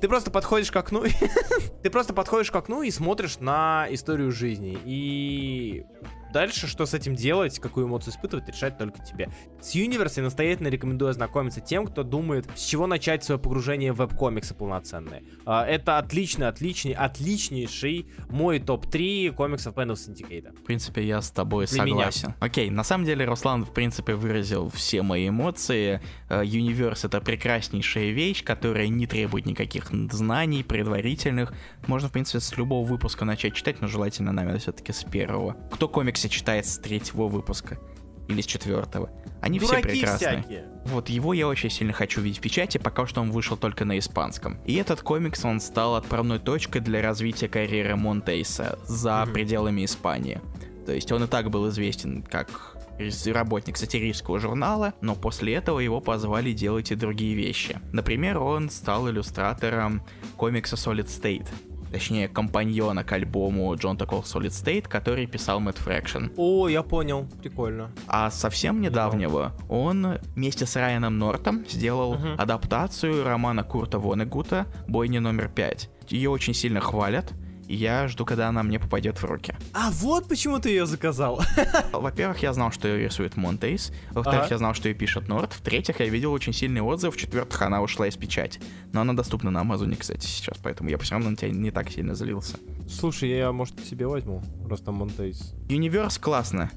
[0.00, 1.04] Ты просто подходишь к окну,
[1.84, 4.78] ты просто подходишь к окну и смотришь на историю жизни.
[4.86, 5.84] И
[6.32, 9.28] дальше, что с этим делать, какую эмоцию испытывать, решать только тебе.
[9.60, 13.96] С Universe я настоятельно рекомендую ознакомиться тем, кто думает, с чего начать свое погружение в
[13.96, 15.24] веб-комиксы полноценные.
[15.44, 20.58] А, Это отличный, отличный, отличнейший мой топ-3 комиксов Panel Syndicate.
[20.58, 22.10] В принципе, я с тобой Для меня.
[22.10, 22.34] согласен.
[22.40, 26.00] Окей, на самом деле Руслан, в принципе, выразил все мои эмоции.
[26.30, 31.52] Э, Universe— это прекраснейшая вещь, которая не требует никаких знаний предварительных.
[31.86, 35.56] Можно, в принципе, с любого выпуска начать читать, но желательно, наверное, все-таки с первого.
[35.72, 37.78] Кто комиксы читает с третьего выпуска?
[38.26, 39.10] или с четвертого.
[39.42, 40.38] Они Дураки все прекрасные.
[40.40, 40.64] всякие.
[40.86, 43.98] Вот его я очень сильно хочу видеть в печати, пока что он вышел только на
[43.98, 44.56] испанском.
[44.64, 49.34] И этот комикс, он стал отправной точкой для развития карьеры Монтейса за Мгм.
[49.34, 50.40] пределами Испании.
[50.86, 52.78] То есть он и так был известен как
[53.26, 57.78] работник сатирического журнала, но после этого его позвали делать и другие вещи.
[57.92, 60.02] Например, он стал иллюстратором
[60.38, 61.48] комикса Solid State,
[61.94, 66.24] точнее компаньона к альбому John Такол Solid State, который писал Мэтт Фрэкшн.
[66.36, 67.28] О, я понял.
[67.40, 67.92] Прикольно.
[68.08, 72.34] А совсем недавнего он вместе с Райаном Нортом сделал Мгм.
[72.36, 75.88] адаптацию романа Курта Вонегута «Бойня номер 5».
[76.08, 77.32] Ее очень сильно хвалят,
[77.74, 79.52] и я жду, когда она мне попадет в руки.
[79.72, 81.42] А вот почему ты ее заказал.
[81.92, 83.92] Во-первых, я знал, что ее рисует Монтейс.
[84.12, 84.48] Во-вторых, Ага.
[84.54, 85.52] я знал, что ее пишет Норт.
[85.54, 87.14] В-третьих, я видел очень сильный отзыв.
[87.14, 88.60] В-четвертых, она ушла из печати.
[88.92, 91.90] Но она доступна на Амазоне, кстати, сейчас, поэтому я все равно на тебя не так
[91.90, 92.58] сильно злился.
[92.88, 94.40] Слушай, я, может, себе возьму.
[94.64, 95.52] Просто Монтейс.
[95.68, 96.70] Universe классно.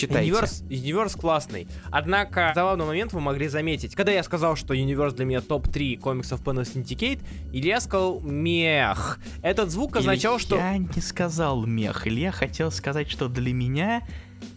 [0.00, 0.30] Читайте.
[0.30, 1.68] Universe, Universe классный.
[1.90, 3.94] Однако, забавный момент вы могли заметить.
[3.94, 7.20] Когда я сказал, что Universe для меня топ-3 комиксов Panel Syndicate,
[7.52, 9.18] Илья сказал мех.
[9.42, 10.56] Этот звук означал, что...
[10.56, 12.06] Я не сказал мех.
[12.06, 14.02] Илья хотел сказать, что для меня,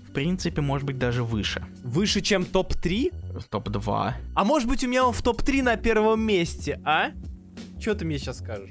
[0.07, 1.65] в принципе, может быть даже выше.
[1.83, 3.43] Выше, чем топ-3?
[3.49, 4.13] Топ-2.
[4.35, 7.11] А может быть у меня он в топ-3 на первом месте, а?
[7.79, 8.69] Что ты мне сейчас скажешь?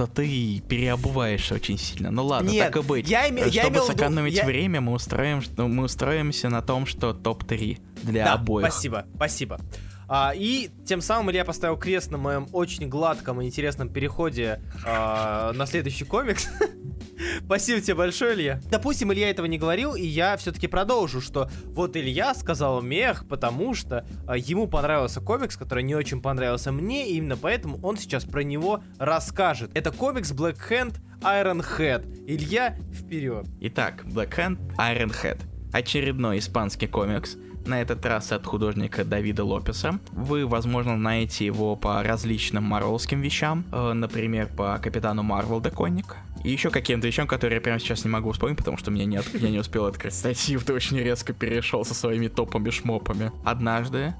[0.00, 2.10] Что ты переобуваешься очень сильно.
[2.10, 3.06] Ну ладно, Нет, так и быть.
[3.06, 6.86] я име- я Чтобы имел виду- сэкономить я- время, мы устроим, мы устроимся на том,
[6.86, 8.66] что топ-3 для да, обоих.
[8.66, 9.60] спасибо, спасибо.
[10.08, 15.52] А, и тем самым Илья поставил крест на моем очень гладком и интересном переходе а,
[15.52, 16.48] на следующий комикс.
[17.44, 18.60] Спасибо тебе большое, Илья.
[18.70, 23.74] Допустим, Илья этого не говорил, и я все-таки продолжу, что вот Илья сказал мех, потому
[23.74, 28.24] что а, ему понравился комикс, который не очень понравился мне, и именно поэтому он сейчас
[28.24, 29.70] про него расскажет.
[29.74, 32.24] Это комикс Black Hand Iron Head.
[32.26, 33.46] Илья, вперед.
[33.60, 35.40] Итак, Black Hand Iron Head.
[35.72, 37.36] Очередной испанский комикс.
[37.66, 40.00] На этот раз от художника Давида Лопеса.
[40.12, 43.66] Вы, возможно, знаете его по различным марвелским вещам.
[43.70, 46.16] э, например, по Капитану Марвел Доконник.
[46.42, 49.16] И еще каким-то вещам, которые я прямо сейчас не могу вспомнить, потому что меня не
[49.16, 53.30] от- я не успел открыть статью, ты очень резко перешел со своими топами-шмопами.
[53.44, 54.14] Однажды,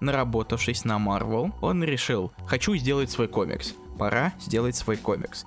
[0.00, 3.74] наработавшись на Марвел, он решил, хочу сделать свой комикс.
[3.98, 5.44] Пора сделать свой комикс.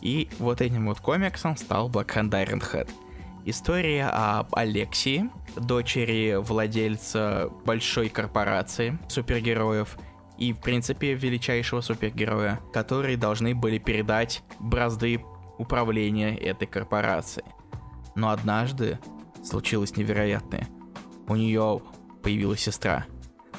[0.00, 2.88] И вот этим вот комиксом стал Black Hand Iron Head.
[3.44, 9.96] История об Алексии, дочери владельца большой корпорации супергероев
[10.38, 15.20] и, в принципе, величайшего супергероя, которые должны были передать бразды
[15.62, 17.46] управления этой корпорацией.
[18.14, 18.98] Но однажды
[19.44, 20.68] случилось невероятное.
[21.28, 21.80] У нее
[22.22, 23.06] появилась сестра.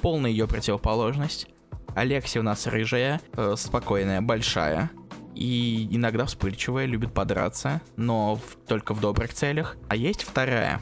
[0.01, 1.47] Полная ее противоположность.
[1.95, 4.91] Алексия у нас рыжая, э, спокойная, большая.
[5.35, 9.77] И иногда вспыльчивая, любит подраться, но в- только в добрых целях.
[9.89, 10.79] А есть вторая,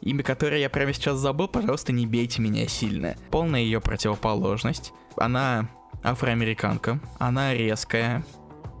[0.00, 3.14] имя которой я прямо сейчас забыл, пожалуйста, не бейте меня сильно.
[3.30, 4.92] Полная ее противоположность.
[5.16, 5.68] Она
[6.02, 8.24] афроамериканка, она резкая,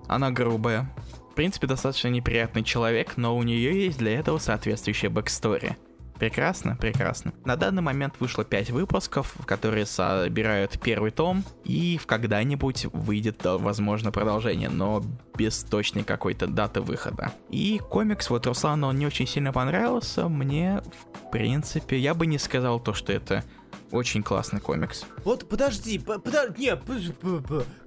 [0.08, 0.92] она грубая.
[1.32, 5.78] В принципе, достаточно неприятный человек, но у нее есть для этого соответствующая backstory.
[6.18, 7.32] Прекрасно, прекрасно.
[7.46, 13.56] На данный момент вышло 5 выпусков, которые собирают первый том, и в когда-нибудь выйдет, да,
[13.56, 15.02] возможно, продолжение, но
[15.34, 17.32] без точной какой-то даты выхода.
[17.48, 22.36] И комикс, вот Руслану он не очень сильно понравился, мне, в принципе, я бы не
[22.36, 23.42] сказал то, что это
[23.90, 25.04] очень классный комикс.
[25.24, 26.76] Вот подожди, по- подо- не,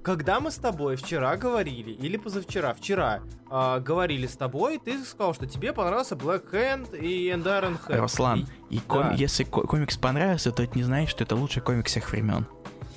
[0.02, 5.34] когда мы с тобой вчера говорили, или позавчера, вчера а, говорили с тобой, ты сказал,
[5.34, 7.98] что тебе понравился Black Hand и And Iron Hand.
[8.00, 9.12] Руслан, и ком- да.
[9.14, 12.46] если ко- комикс понравился, то это не значит, что это лучший комикс всех времен.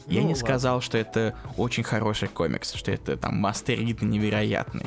[0.07, 0.35] Я Ну, не ладно.
[0.35, 4.85] сказал, что это очень хороший комикс, что это там мастерит невероятный.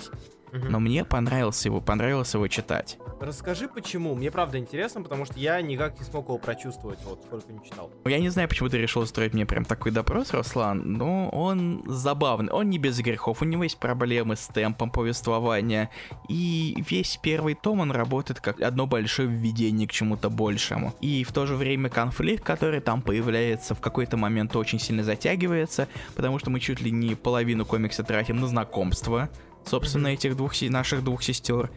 [0.52, 0.70] Мгм.
[0.70, 2.98] Но мне понравился его, понравилось его читать.
[3.20, 7.50] Расскажи почему, мне правда интересно, потому что я никак не смог его прочувствовать, вот сколько
[7.52, 7.90] не читал.
[8.04, 11.82] Ну, Я не знаю, почему ты решил устроить мне прям такой допрос, Руслан, но он
[11.86, 15.88] забавный, он не без грехов, у него есть проблемы с темпом повествования,
[16.28, 20.94] и весь первый том он работает как одно большое введение к чему-то большему.
[21.00, 25.88] И в то же время конфликт, который там появляется, в какой-то момент очень сильно затягивается,
[26.14, 29.30] потому что мы чуть ли не половину комикса тратим на знакомство,
[29.64, 30.14] собственно, Мгм.
[30.14, 31.70] этих двух, наших двух сестер.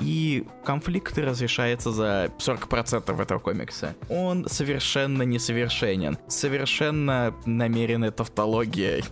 [0.00, 3.94] И конфликт разрешается за 40% этого комикса.
[4.10, 6.18] Он совершенно несовершенен.
[6.28, 9.02] Совершенно намеренная тавтология.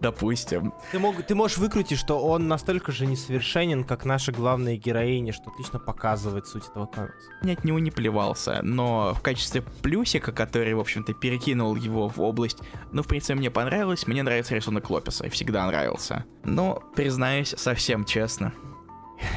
[0.00, 0.72] Допустим.
[0.90, 5.50] Ты, мог, ты можешь выкрутить, что он настолько же несовершенен, как наша главная героиня, что
[5.50, 7.30] отлично показывает суть этого комикса.
[7.42, 12.20] Я от него не плевался, но в качестве плюсика, который, в общем-то, перекинул его в
[12.20, 12.58] область,
[12.90, 16.24] ну, в принципе, мне понравилось, мне нравится рисунок Лопеса, и всегда нравился.
[16.44, 18.52] Но, признаюсь, совсем честно,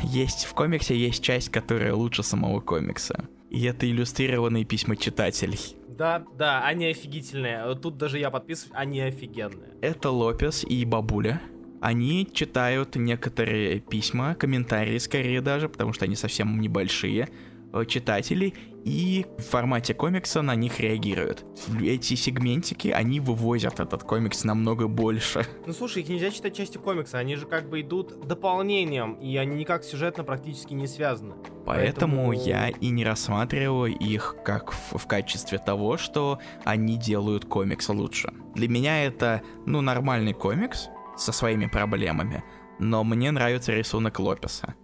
[0.04, 3.28] есть в комиксе есть часть, которая лучше самого комикса.
[3.50, 5.78] И это иллюстрированные письма читателей.
[5.98, 7.76] Да, да, они офигительные.
[7.76, 9.70] Тут даже я подписываюсь, они офигенные.
[9.82, 11.42] Это Лопес и Бабуля.
[11.82, 17.30] Они читают некоторые письма, комментарии скорее даже, потому что они совсем небольшие,
[17.74, 18.56] э, читателей,
[18.86, 21.44] и в формате комикса на них реагируют.
[21.82, 25.46] Эти сегментики, они вывозят этот комикс намного больше.
[25.66, 29.58] Ну слушай, их нельзя читать частью комикса, они же как бы идут дополнением, и они
[29.58, 31.34] никак сюжетно практически не связаны.
[31.66, 32.34] Поэтому, Поэтому...
[32.34, 38.32] я и не рассматриваю их как в, в качестве того, что они делают комикс лучше.
[38.54, 42.44] Для меня это, ну, нормальный комикс, со своими проблемами,
[42.78, 44.76] но мне нравится рисунок Лопеса.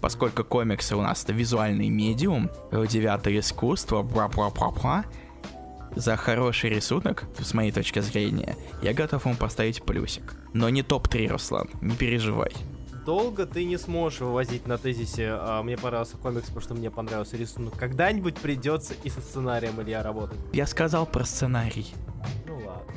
[0.00, 5.04] Поскольку комиксы у нас это визуальный медиум, девятое искусство, бла-бла-бла-бла,
[5.96, 10.34] за хороший рисунок, с моей точки зрения, я готов ему поставить плюсик.
[10.54, 12.52] Но не топ-3, Руслан, не переживай.
[13.08, 17.38] Долго ты не сможешь вывозить на тезисе а, «Мне понравился комикс, потому что мне понравился
[17.38, 17.74] рисунок».
[17.78, 20.36] Когда-нибудь придется и со сценарием Илья работать.
[20.52, 21.86] Я сказал про сценарий.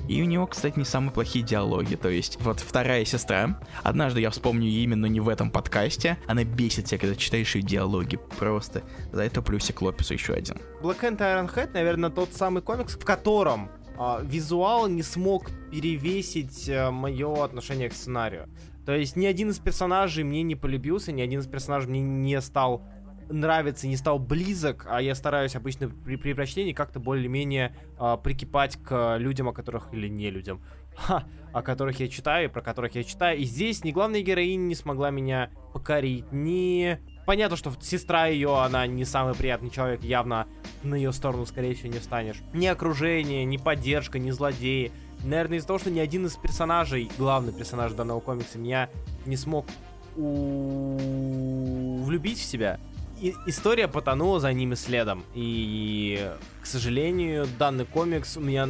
[0.10, 1.96] И у него, кстати, не самые плохие диалоги.
[1.96, 3.62] То есть, вот вторая сестра.
[3.84, 6.18] Однажды я вспомню ее именно не в этом подкасте.
[6.28, 8.20] Она бесит тебя, когда читаешь ее диалоги.
[8.38, 8.84] Просто.
[9.14, 10.58] За это плюсик Лопесу еще один.
[10.82, 16.68] Black Hand Iron Head, наверное, тот самый комикс, в котором а, визуал не смог перевесить
[16.70, 18.50] а, мое отношение к сценарию.
[18.86, 22.42] То есть ни один из персонажей мне не полюбился, ни один из персонажей мне не
[22.42, 22.84] стал
[23.32, 28.78] нравится, не стал близок, а я стараюсь обычно при, при прочтении как-то более-менее э, прикипать
[28.78, 30.62] к людям, о которых, или не людям,
[30.96, 33.40] ха, о которых я читаю, про которых я читаю.
[33.40, 37.00] И здесь ни главная героиня не смогла меня покорить, ни...
[37.26, 40.48] Понятно, что сестра ее, она не самый приятный человек, явно
[40.82, 42.42] на ее сторону, скорее всего, не встанешь.
[42.52, 44.92] Ни окружение, ни поддержка, ни злодеи.
[45.24, 48.90] Наверное, из-за того, что ни один из персонажей, главный персонаж данного комикса, меня
[49.26, 49.66] не смог
[50.16, 50.98] у...
[52.04, 52.80] влюбить в себя
[53.22, 55.24] и, история потонула за ними следом.
[55.36, 58.68] И, к сожалению, данный комикс у меня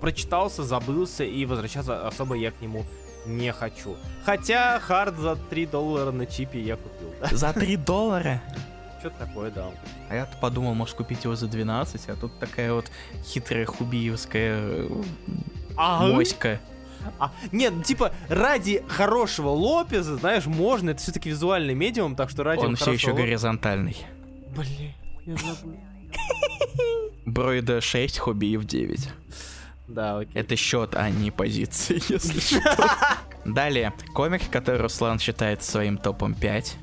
[0.00, 2.84] прочитался, забылся, и возвращаться особо я к нему
[3.26, 3.96] не хочу.
[4.24, 7.12] Хотя хард за 3 доллара на чипе я купил.
[7.36, 8.40] За 3 доллара?
[9.00, 9.70] Что-то такое, да.
[10.08, 12.90] А я-то подумал, может купить его за 12, а тут такая вот
[13.24, 14.88] хитрая хубиевская
[15.78, 16.12] ага.
[16.12, 16.60] моська.
[17.18, 22.42] А, нет, ну, типа, ради хорошего Лопеза, знаешь, можно, это все-таки визуальный медиум, так что
[22.42, 23.26] ради Он все еще Лопеза...
[23.26, 23.96] горизонтальный.
[24.54, 24.92] Блин,
[25.24, 25.76] я забыл.
[27.24, 29.08] Броида 6, Хобиев 9.
[29.88, 30.32] Да, окей.
[30.34, 32.76] Это счет, а не позиции, если что.
[33.44, 36.76] Далее, комик, который Руслан считает своим топом 5.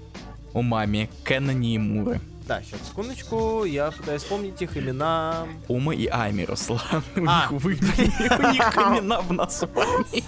[0.53, 2.19] У мами Кена Ниемуры.
[2.47, 5.47] Да, сейчас, секундочку, я пытаюсь вспомнить их имена.
[5.67, 6.79] Ума и Ами, Руслан.
[7.15, 7.47] У а.
[7.51, 10.23] у них имена в названии.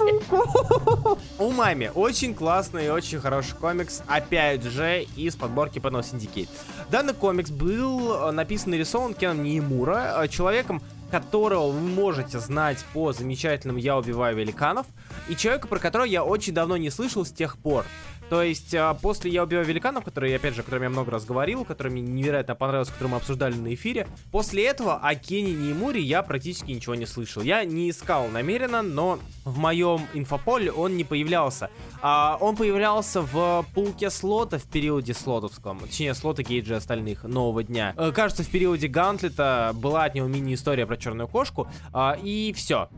[1.39, 1.91] Умами.
[1.93, 6.49] Очень классный и очень хороший комикс, опять же, из подборки Panel Syndicate.
[6.89, 12.83] Данный комикс был э, написан и рисован Кеном Ниемура, э, человеком, которого вы можете знать
[12.93, 14.87] по замечательному «Я убиваю великанов»,
[15.29, 17.85] и человека, про которого я очень давно не слышал с тех пор.
[18.29, 21.25] То есть, а, после «Я убиваю великанов», который, опять же, о котором я много раз
[21.25, 26.01] говорил, который мне невероятно понравился, который мы обсуждали на эфире, после этого о Кенни Неймуре
[26.01, 27.41] я практически ничего не слышал.
[27.41, 31.69] Я не искал намеренно, но в моем инфополе он не появлялся.
[32.01, 37.93] А, он появлялся в пауке слота в периоде слотовском, точнее, слота Гейджа остальных нового дня.
[37.97, 42.89] Э, кажется, в периоде Гантлета была от него мини-история про черную кошку, а, и все.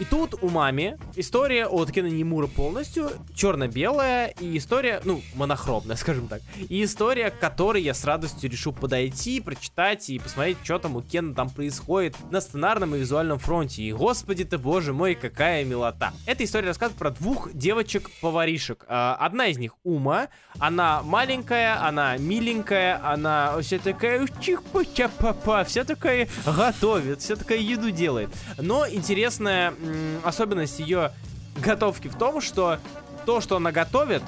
[0.00, 6.28] И тут у мами история от Кена Немура полностью черно-белая и история, ну, монохромная, скажем
[6.28, 6.42] так.
[6.68, 11.02] И история, к которой я с радостью решил подойти, прочитать и посмотреть, что там у
[11.02, 13.82] Кена там происходит на сценарном и визуальном фронте.
[13.82, 16.12] И, господи ты, боже мой, какая милота.
[16.26, 18.84] Эта история рассказывает про двух девочек-поваришек.
[18.88, 26.28] А, одна из них Ума, она маленькая, она миленькая, она вся такая чих-па-ча-па-па, вся такая
[26.46, 28.30] готовит, вся такая еду делает.
[28.58, 29.73] Но интересная
[30.24, 31.12] особенность ее
[31.56, 32.78] готовки в том, что
[33.26, 34.22] то, что она готовит,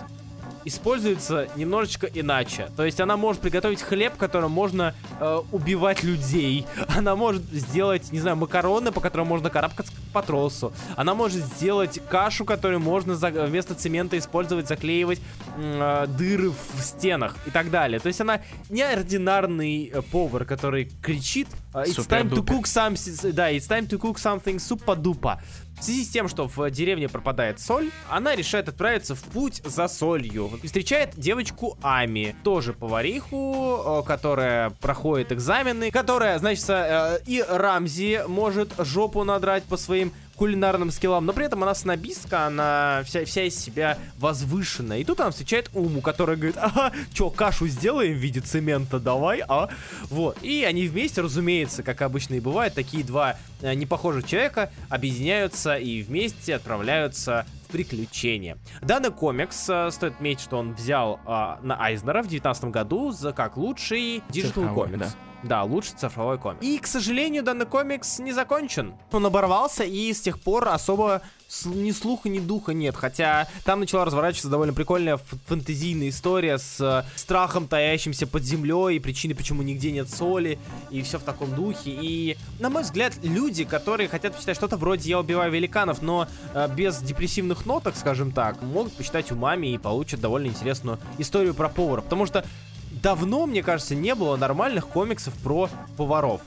[0.66, 2.68] используется немножечко иначе.
[2.76, 6.66] То есть она может приготовить хлеб, которым можно э, убивать людей.
[6.88, 10.72] Она может сделать, не знаю, макароны, по которым можно карабкаться по тросу.
[10.96, 15.20] Она может сделать кашу, которую можно за, вместо цемента использовать, заклеивать
[15.57, 18.00] э, дыры в стенах и так далее.
[18.00, 23.52] То есть она неординарный э, повар, который кричит э, It's time to cook something, да,
[23.52, 25.40] it's time to cook something супа-дупа.
[25.78, 29.88] В связи с тем, что в деревне пропадает соль, она решает отправиться в путь за
[29.88, 30.50] солью.
[30.62, 38.22] И встречает девочку Ами, тоже повариху, э, которая проходит экзамены, которая, значит, э, и Рамзи
[38.26, 43.44] может жопу надрать по своим кулинарным скиллам, но при этом она снобистка, она вся, вся
[43.44, 44.98] из себя возвышенная.
[44.98, 49.42] И тут она встречает Уму, которая говорит, ага, чё, кашу сделаем в виде цемента, давай,
[49.48, 49.68] а?
[50.10, 50.38] Вот.
[50.42, 56.55] И они вместе, разумеется, как обычно и бывает, такие два непохожих человека объединяются и вместе
[56.55, 58.59] отправляются в приключения.
[58.83, 63.33] Данный комикс, э, стоит отметить, что он взял э, на Айзнера в 2019 году за
[63.33, 64.98] как лучший digital комикс.
[64.98, 65.11] да.
[65.42, 66.65] Да, лучший цифровой комикс.
[66.65, 68.94] И, к сожалению, данный комикс не закончен.
[69.13, 71.23] Он оборвался, и с тех пор особо
[71.65, 72.96] ни слуха, ни духа нет.
[72.96, 78.98] Хотя там начала разворачиваться довольно прикольная фэнтезийная история с э, страхом, таящимся под землей, и
[78.98, 80.59] причиной, почему нигде нет соли,
[80.90, 81.90] и все в таком духе.
[81.90, 86.69] И, на мой взгляд, люди, которые хотят почитать что-то вроде «Я убиваю великанов», но э,
[86.75, 92.00] без депрессивных ноток, скажем так, могут почитать умами и получат довольно интересную историю про повара.
[92.00, 92.44] Потому что
[93.02, 96.40] давно, мне кажется, не было нормальных комиксов про поваров.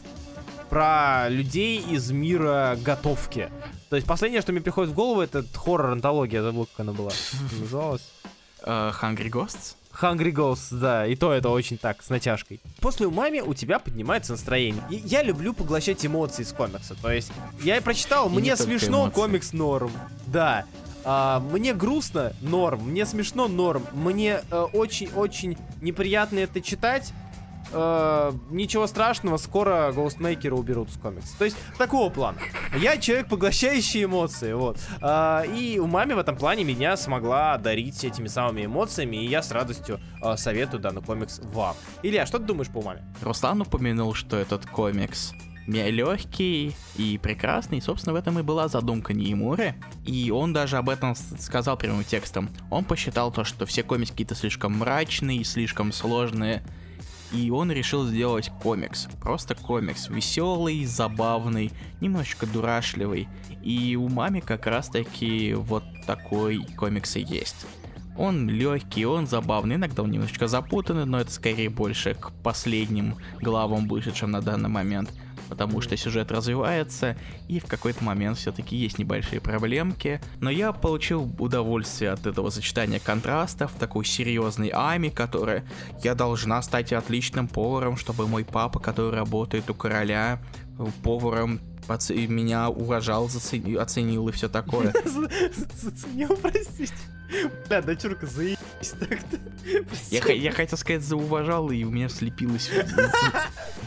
[0.69, 3.49] Про людей из мира готовки.
[3.89, 7.11] То есть последнее, что мне приходит в голову, это хоррор-антология, забыл, как она была.
[7.59, 8.07] Называлась.
[8.63, 9.75] Э, Hungry Ghosts?
[9.99, 12.61] Hungry Ghosts, да, и то это очень так, с натяжкой.
[12.79, 14.83] После умами у тебя поднимается настроение.
[14.89, 16.95] И я люблю поглощать эмоции из комикса.
[17.01, 17.31] То есть,
[17.63, 19.91] я и прочитал, мне смешно, комикс норм.
[20.27, 20.65] Да.
[21.03, 22.89] А, мне грустно, норм.
[22.89, 23.85] Мне смешно, норм.
[23.93, 27.13] Мне э, очень-очень неприятно это читать.
[27.71, 31.37] Э, ничего страшного, скоро Ghostmaker уберут с комикса.
[31.37, 32.37] То есть, такого плана.
[32.77, 34.79] Я человек, поглощающий эмоции, вот.
[35.01, 39.43] А, и у мамы в этом плане меня смогла одарить этими самыми эмоциями, и я
[39.43, 41.75] с радостью э, советую данный комикс вам.
[42.03, 43.03] Илья, что ты думаешь по маме?
[43.21, 45.33] Руслан упомянул, что этот комикс
[45.67, 47.77] легкий и прекрасный.
[47.77, 49.75] И, собственно, в этом и была задумка Ниемуры.
[50.05, 52.49] И он даже об этом сказал прямым текстом.
[52.69, 56.63] Он посчитал то, что все комиксы какие-то слишком мрачные, слишком сложные.
[57.31, 59.07] И он решил сделать комикс.
[59.21, 60.09] Просто комикс.
[60.09, 61.71] Веселый, забавный,
[62.01, 63.27] немножечко дурашливый.
[63.63, 67.65] И у маме как раз таки вот такой комикс и есть.
[68.17, 73.87] Он легкий, он забавный, иногда он немножечко запутанный, но это скорее больше к последним главам
[73.87, 75.13] вышедшим на данный момент,
[75.49, 80.21] потому что сюжет развивается, и в какой-то момент все-таки есть небольшие проблемки.
[80.39, 85.65] Но я получил удовольствие от этого сочетания контрастов, такой серьезной Ами, которая
[86.03, 90.39] я должна стать отличным поваром, чтобы мой папа, который работает у короля,
[91.03, 91.59] поваром
[92.27, 94.93] меня уважал, зацени- оценил и все такое.
[95.75, 96.93] Заценил, простите.
[97.67, 98.57] Бля, дочурка, заебись
[98.99, 99.37] так-то.
[100.09, 102.71] Я, я хотел сказать зауважал, и у меня слепилось.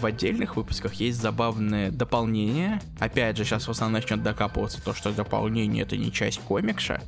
[0.00, 2.80] В отдельных выпусках есть забавное дополнение.
[2.98, 7.00] Опять же, сейчас Руслан начнет докапываться, то, что дополнение это не часть комикса.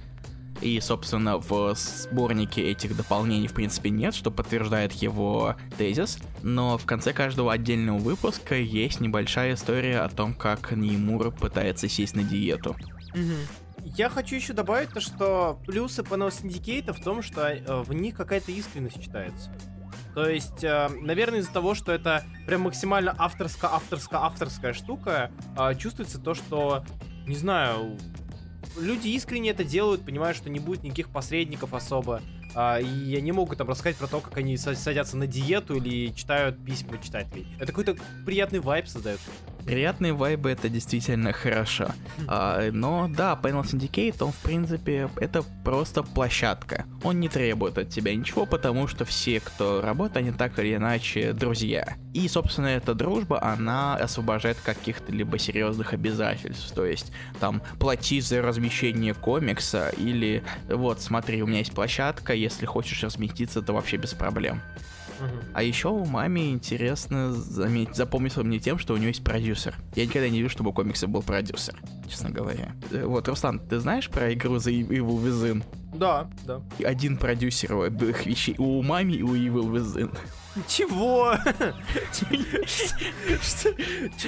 [0.61, 6.19] И, собственно, в сборнике этих дополнений, в принципе, нет, что подтверждает его тезис.
[6.43, 12.15] Но в конце каждого отдельного выпуска есть небольшая история о том, как Ниемура пытается сесть
[12.15, 12.77] на диету.
[13.97, 18.17] Я хочу еще добавить то, что плюсы Panel Syndicate в том, что э, в них
[18.17, 19.53] какая-то искренность читается.
[20.15, 26.35] То есть, э, наверное, из-за того, что это прям максимально авторско-авторско-авторская штука, э, чувствуется то,
[26.35, 26.85] что,
[27.27, 27.97] не знаю,
[28.77, 32.21] люди искренне это делают, понимают, что не будет никаких посредников особо,
[32.57, 36.13] а, и они могут там рассказать про то, как они са- садятся на диету или
[36.13, 37.47] читают письма читателей.
[37.57, 39.21] Это какой-то приятный вайб создает.
[39.65, 41.89] Приятные вайбы это действительно хорошо.
[42.29, 46.85] А, но да, Panel Syndicate, он в принципе, это просто площадка.
[47.03, 51.33] Он не требует от тебя ничего, потому что все, кто работает, они так или иначе
[51.33, 51.97] друзья.
[52.13, 56.73] И, собственно, эта дружба, она освобождает каких-то либо серьезных обязательств.
[56.75, 62.67] То есть, там, плати за размещение комикса, или вот, смотри, у меня есть площадка, если
[62.67, 64.61] хочешь разместиться, то вообще без проблем.
[65.53, 69.75] А еще у маме интересно заметить, запомнился мне тем, что у нее есть продюсер.
[69.95, 71.75] Я никогда не видел, чтобы у комикса был продюсер,
[72.09, 72.73] честно говоря.
[72.91, 75.65] Э, Вот, Руслан, ты знаешь про игру The Evil Within?
[75.95, 76.61] Да, да.
[76.85, 80.17] Один продюсер у обоих вещей, у мами и у Evil Within.
[80.69, 81.35] Чего?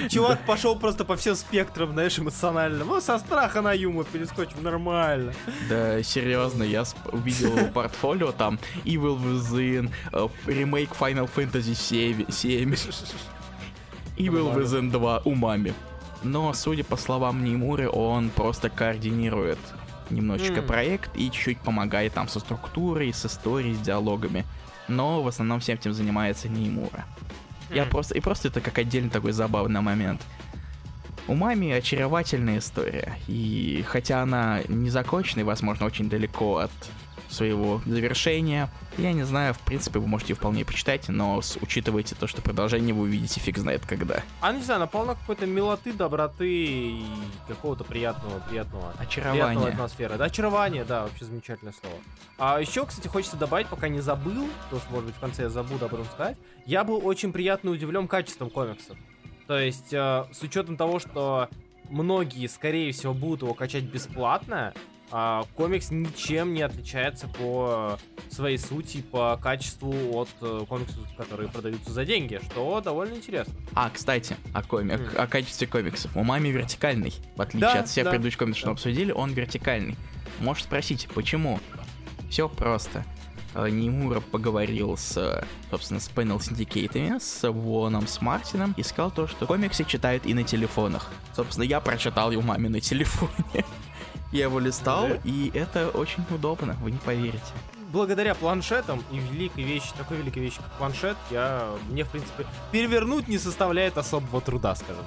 [0.09, 2.87] Чувак пошел просто по всем спектрам, знаешь, эмоциональным.
[2.87, 5.33] Ну, со страха на юмор перескочим, нормально.
[5.69, 12.73] Да, серьезно, я увидел его портфолио, там Evil Within, э, ремейк Final Fantasy 7, 7
[14.17, 14.53] Evil.
[14.53, 15.73] Within 2 у мами.
[16.23, 19.59] Но, судя по словам Нимуры, он просто координирует
[20.09, 24.45] немножечко проект и чуть-чуть помогает там со структурой, с историей, с диалогами.
[24.87, 27.05] Но в основном всем этим занимается Нимура.
[27.69, 30.21] Я просто, и просто это как отдельный такой забавный момент.
[31.27, 36.71] У Мами очаровательная история, и хотя она не закончена и, возможно, очень далеко от
[37.29, 38.69] своего завершения.
[38.97, 43.03] Я не знаю, в принципе, вы можете вполне почитать, но учитывайте то, что продолжение вы
[43.03, 44.23] увидите фиг знает когда.
[44.41, 47.05] А не знаю, она полна какой-то милоты, доброты и
[47.47, 49.45] какого-то приятного, приятного, Очарование.
[49.45, 50.17] приятного атмосферы.
[50.17, 51.95] Да, очарование, да, вообще замечательное слово.
[52.37, 55.49] А еще, кстати, хочется добавить, пока не забыл, потому что, может быть, в конце я
[55.49, 58.97] забуду об этом сказать, я был очень приятно удивлен качеством комиксов.
[59.47, 61.49] То есть, э, с учетом того, что
[61.89, 64.73] многие, скорее всего, будут его качать бесплатно,
[65.11, 67.97] а, комикс ничем не отличается по
[68.29, 73.53] своей сути, по качеству от э, комиксов, которые продаются за деньги, что довольно интересно.
[73.73, 75.09] А, кстати, о, комик, М.
[75.17, 76.15] о качестве комиксов.
[76.15, 77.13] У маме вертикальный.
[77.35, 78.11] В отличие Да, от всех да.
[78.11, 79.95] предыдущих комиксов, что мы обсудили, он вертикальный.
[80.39, 81.59] Можешь спросить, почему?
[82.29, 83.05] Все просто.
[83.55, 85.41] Э, Нимура поговорил с,
[85.71, 90.33] собственно, с Panel синдикейтами, с Воном, с Мартином, и сказал то, что комиксы читают и
[90.33, 91.09] на телефонах.
[91.35, 93.63] Собственно, я прочитал его маме на телефоне.
[94.31, 95.17] Я его листал, Да?
[95.23, 97.43] и это очень удобно, вы не поверите.
[97.89, 103.29] Благодаря планшетам и великой вещи, такой великой вещи, как планшет, я, мне, в принципе, перевернуть
[103.29, 105.05] не составляет особого труда, скажем.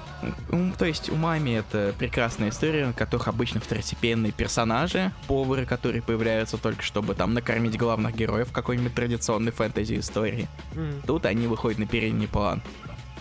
[0.49, 6.01] М, То есть у Мами это прекрасная история, в которых обычно второстепенные персонажи, повары, которые
[6.01, 10.47] появляются только чтобы там накормить главных героев какой-нибудь традиционной фэнтези истории.
[11.05, 12.63] Тут они выходят на передний план.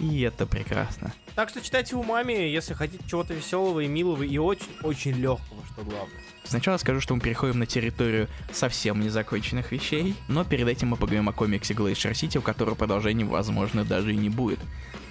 [0.01, 1.13] И это прекрасно.
[1.35, 6.21] Так что читайте умами, если хотите чего-то веселого и милого и очень-очень легкого, что главное.
[6.45, 11.29] Сначала скажу, что мы переходим на территорию совсем незаконченных вещей, но перед этим мы поговорим
[11.29, 14.59] о комиксе Glacier City, у которого продолжения, возможно, даже и не будет.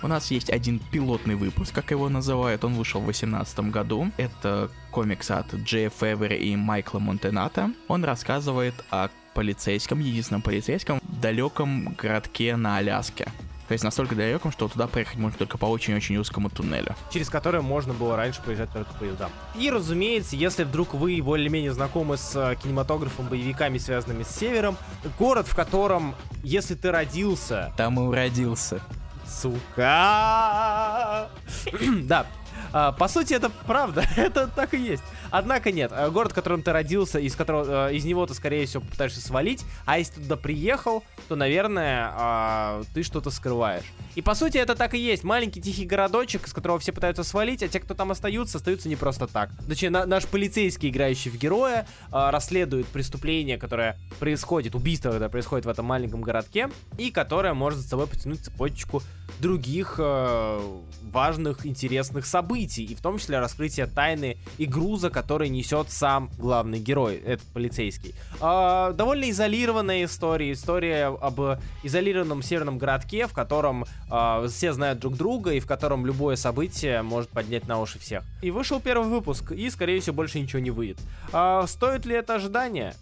[0.02, 4.12] У нас есть один пилотный выпуск, как его называют, он вышел в 2018 году.
[4.18, 7.72] Это комикс от Джея Февера и Майкла Монтената.
[7.88, 13.28] Он рассказывает о полицейском, единственном полицейском в далеком городке на Аляске.
[13.70, 16.96] То есть настолько далеком, что туда проехать можно только по очень-очень узкому туннелю.
[17.14, 19.30] через которое можно было раньше проезжать только поездам.
[19.56, 24.76] И, разумеется, если вдруг вы более-менее знакомы с э, кинематографом, боевиками, связанными с Севером,
[25.20, 28.82] город, в котором, если ты родился, Там и уродился.
[29.28, 31.30] сука,
[32.04, 32.26] да,
[32.72, 35.04] а, по сути, это правда, это так и есть.
[35.32, 38.66] Однако нет, э, город, в котором ты родился, из которого э, из него ты, скорее
[38.66, 43.86] всего, попытаешься свалить, а если туда приехал, то, наверное, а, ты что-то скрываешь.
[44.16, 45.24] И по сути, это так и есть.
[45.24, 48.96] Маленький тихий городочек, из которого все пытаются свалить, а те, кто там остаются, остаются не
[48.96, 49.52] просто так.
[49.68, 55.66] Точнее, на- наш полицейский, играющий в героя, а, расследует преступление, которое происходит, убийство, которое происходит
[55.66, 59.02] в этом маленьком городке, и которое может за собой потянуть цепочку
[59.40, 60.80] других э,
[61.12, 66.80] важных, интересных событий, и в том числе раскрытие тайны и груза, который несет сам главный
[66.80, 68.14] герой, этот полицейский.
[68.40, 71.40] А, довольно изолированная история, история об
[71.84, 77.02] изолированном северном городке, в котором а, все знают друг друга и в котором любое событие
[77.02, 78.24] может поднять на уши всех.
[78.42, 81.00] И вышел первый выпуск, и, скорее всего, больше ничего не выйдет.
[81.32, 82.94] А, стоит ли это ожидание?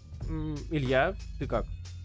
[0.70, 1.64] Илья, ты как?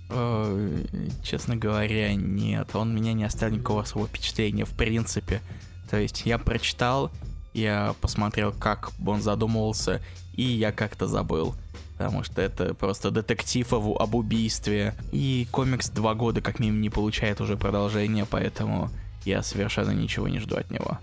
[0.09, 0.83] Э,
[1.23, 2.75] Честно говоря, нет.
[2.75, 5.41] Он меня не оставил никакого особого впечатления, в принципе.
[5.89, 7.11] То есть я прочитал,
[7.53, 10.01] я посмотрел, как он задумывался,
[10.33, 11.55] и я как-то забыл.
[11.97, 14.95] Потому что это просто детектив об, убийстве.
[15.11, 18.89] И комикс два года как минимум не получает уже продолжения, поэтому
[19.25, 20.97] я совершенно ничего не жду от него.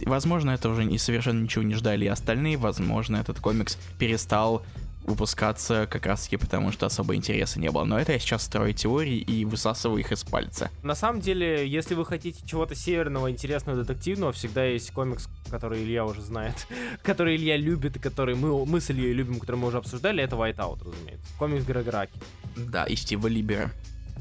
[0.00, 2.56] И, Возможно, это уже и совершенно ничего не ждали и остальные.
[2.56, 4.62] Возможно, этот комикс перестал
[5.06, 7.84] выпускаться как раз таки потому, что особо интереса не было.
[7.84, 10.70] Но это я сейчас строю теории и высасываю их из пальца.
[10.82, 16.04] На самом деле, если вы хотите чего-то северного, интересного, детективного, всегда есть комикс, который Илья
[16.04, 16.66] уже знает,
[17.02, 20.36] который Илья любит и который мы, мы с Ильей любим, который мы уже обсуждали, это
[20.36, 21.26] Whiteout, разумеется.
[21.38, 22.18] Комикс Грегораки.
[22.56, 23.70] Да, и Стива Либера.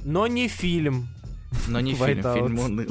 [0.04, 1.08] Но не фильм.
[1.68, 2.34] Но не фильм, Whiteout.
[2.34, 2.88] фильм унылый.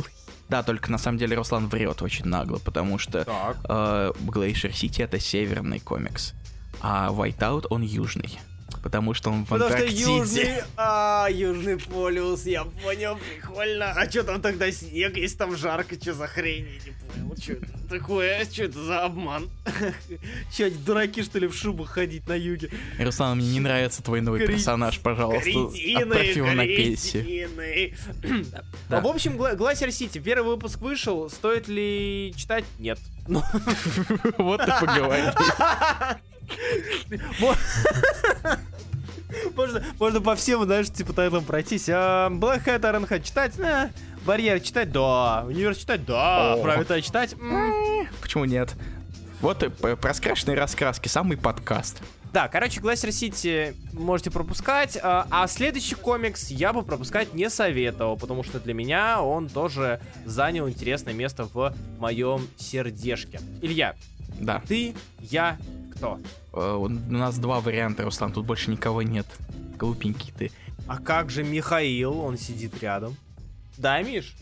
[0.48, 3.56] Да, только на самом деле Руслан врет очень нагло, потому что Так.
[3.66, 6.34] э, Glacier City это северный комикс,
[6.80, 8.38] а Whiteout он южный.
[8.82, 10.02] Потому что он в Потому что Антарктиде.
[10.18, 13.92] южный, а, южный полюс, я понял, прикольно.
[13.92, 17.52] А что там тогда снег, если там жарко, что за хрень, я не понял, что
[17.52, 19.48] это такое, что это за обман?
[20.54, 22.68] Че, дураки, что ли, в шубах ходить на юге?
[22.98, 27.24] Руслан, мне не нравится твой новый Кретин- персонаж, пожалуйста, отправь его на пенсию.
[27.24, 27.94] кретины.
[28.90, 28.98] Да.
[28.98, 32.64] А, В общем, Гла- Глассер Сити, первый выпуск вышел, стоит ли читать?
[32.78, 32.98] Нет.
[34.36, 35.32] Вот и поговорили.
[37.40, 37.56] Мо-
[39.56, 41.88] Можно, можно по всем, знаешь, типа тайтлам пройтись.
[41.88, 43.58] А, Black Hat Iron Hat читать?
[43.58, 43.90] Э,
[44.24, 44.92] Барьер читать?
[44.92, 45.44] Да.
[45.46, 46.04] Универ читать?
[46.04, 46.54] Да.
[46.54, 46.62] О.
[46.62, 47.34] Правда читать?
[48.20, 48.74] Почему нет?
[49.40, 52.00] Вот и п- раскрашенные раскраски, самый подкаст.
[52.32, 58.16] Да, короче, Глассер Сити можете пропускать, а, а следующий комикс я бы пропускать не советовал,
[58.16, 63.40] потому что для меня он тоже занял интересное место в моем сердешке.
[63.62, 63.94] Илья,
[64.40, 64.62] Да.
[64.66, 65.58] ты, я,
[65.96, 66.18] кто?
[66.52, 69.26] Э, У нас два варианта, Руслан, тут больше никого нет.
[69.78, 70.50] Глупенький ты.
[70.86, 72.20] А как же Михаил?
[72.20, 73.16] Он сидит рядом.
[73.78, 74.36] Да, Миш?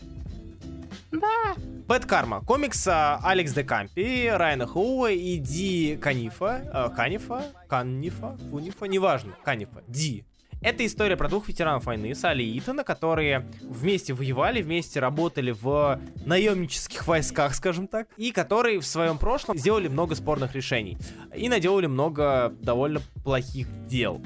[1.11, 1.55] Да.
[1.87, 2.41] Bad Karma.
[2.41, 6.63] Комикс а, Алекс де Кампи, Райана Хоуа и Ди Канифа.
[6.73, 7.45] А, Канифа?
[7.67, 8.37] Канифа?
[8.51, 8.85] Кунифа?
[8.85, 9.33] Неважно.
[9.43, 9.83] Канифа.
[9.87, 10.25] Ди.
[10.63, 15.99] Это история про двух ветеранов войны, Салли и Итана, которые вместе воевали, вместе работали в
[16.25, 20.97] наемнических войсках, скажем так, и которые в своем прошлом сделали много спорных решений
[21.35, 24.21] и наделали много довольно плохих дел.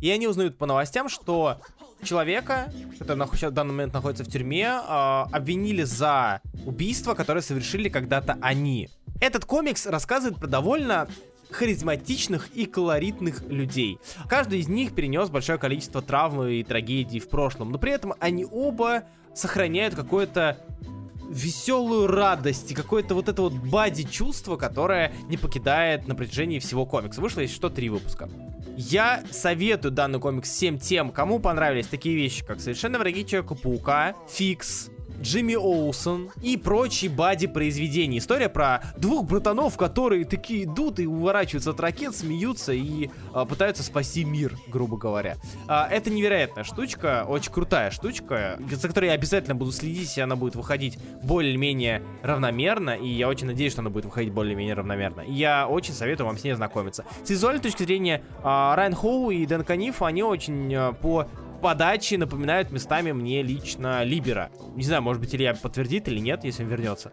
[0.00, 1.60] И они узнают по новостям, что
[2.04, 8.38] человека, который в данный момент находится в тюрьме, э, обвинили за убийство, которое совершили когда-то
[8.40, 8.88] они.
[9.20, 11.08] Этот комикс рассказывает про довольно
[11.52, 13.98] харизматичных и колоритных людей.
[14.28, 18.46] Каждый из них перенес большое количество травм и трагедий в прошлом, но при этом они
[18.50, 20.58] оба сохраняют какое-то
[21.32, 26.84] веселую радость и какое-то вот это вот бади чувство, которое не покидает на протяжении всего
[26.84, 27.20] комикса.
[27.20, 28.28] Вышло, если что, три выпуска.
[28.76, 34.90] Я советую данный комикс всем тем, кому понравились такие вещи, как «Совершенно враги Человека-паука», «Фикс»,
[35.22, 38.18] Джимми Олсон и прочие бади произведения.
[38.18, 43.82] История про двух братанов, которые такие идут и уворачиваются от ракет, смеются и а, пытаются
[43.82, 45.36] спасти мир, грубо говоря.
[45.68, 50.36] А, это невероятная штучка, очень крутая штучка, за которой я обязательно буду следить, если она
[50.36, 55.20] будет выходить более-менее равномерно, и я очень надеюсь, что она будет выходить более-менее равномерно.
[55.20, 57.04] И я очень советую вам с ней знакомиться.
[57.24, 61.28] С визуальной точки зрения, а, Райан Хоу и Дэн Каниф, они очень а, по
[61.62, 64.50] подачи напоминают местами мне лично Либера.
[64.74, 67.12] Не знаю, может быть, Илья подтвердит или нет, если он вернется.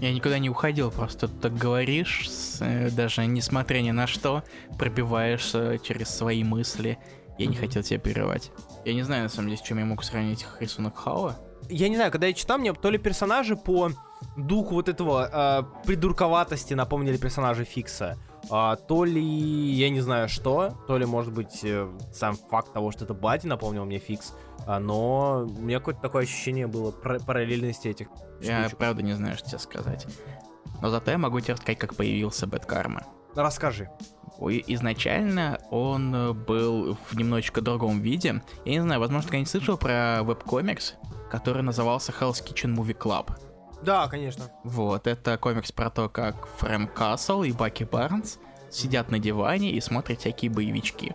[0.00, 2.28] Я никуда не уходил, просто так говоришь,
[2.60, 4.42] э, даже несмотря ни на что,
[4.78, 6.98] пробиваешься через свои мысли.
[7.38, 8.50] Я не хотел тебя прерывать.
[8.84, 11.36] Я не знаю, на самом деле, с чем я могу сравнить рисунок Хауа.
[11.68, 13.90] Я не знаю, когда я читал, мне то ли персонажи по
[14.36, 18.18] духу вот этого э, придурковатости напомнили персонажи Фикса,
[18.50, 22.90] а, то ли я не знаю что, то ли может быть э, сам факт того,
[22.90, 24.34] что это Бати напомнил мне Фикс,
[24.66, 28.08] а, но у меня какое-то такое ощущение было пар- параллельности этих
[28.40, 28.78] Я штучек.
[28.78, 30.06] правда не знаю, что тебе сказать.
[30.82, 33.02] Но зато я могу тебе рассказать, как появился Бэт Карма.
[33.34, 33.88] Расскажи.
[34.66, 38.42] Изначально он э, был в немножечко другом виде.
[38.64, 40.94] Я не знаю, возможно, ты не слышал про веб-комикс,
[41.30, 43.30] который назывался Hell's Kitchen Movie Club.
[43.82, 44.50] Да, конечно.
[44.64, 48.38] Вот, это комикс про то, как Фрэнк Кассел и Баки Барнс
[48.70, 51.14] сидят на диване и смотрят всякие боевички.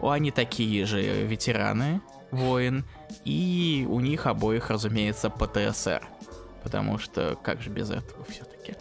[0.00, 2.00] Они такие же ветераны,
[2.30, 2.84] воин,
[3.24, 6.02] и у них обоих, разумеется, ПТСР.
[6.62, 8.74] Потому что как же без этого все-таки.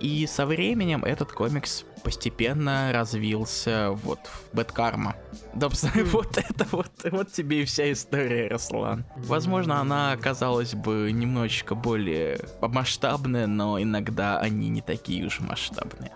[0.00, 5.16] И со временем этот комикс постепенно развился вот в Бэткарма.
[5.54, 9.04] Добственно, вот это вот, вот тебе и вся история, Руслан.
[9.16, 16.12] Возможно, она оказалась бы немножечко более масштабная, но иногда они не такие уж масштабные.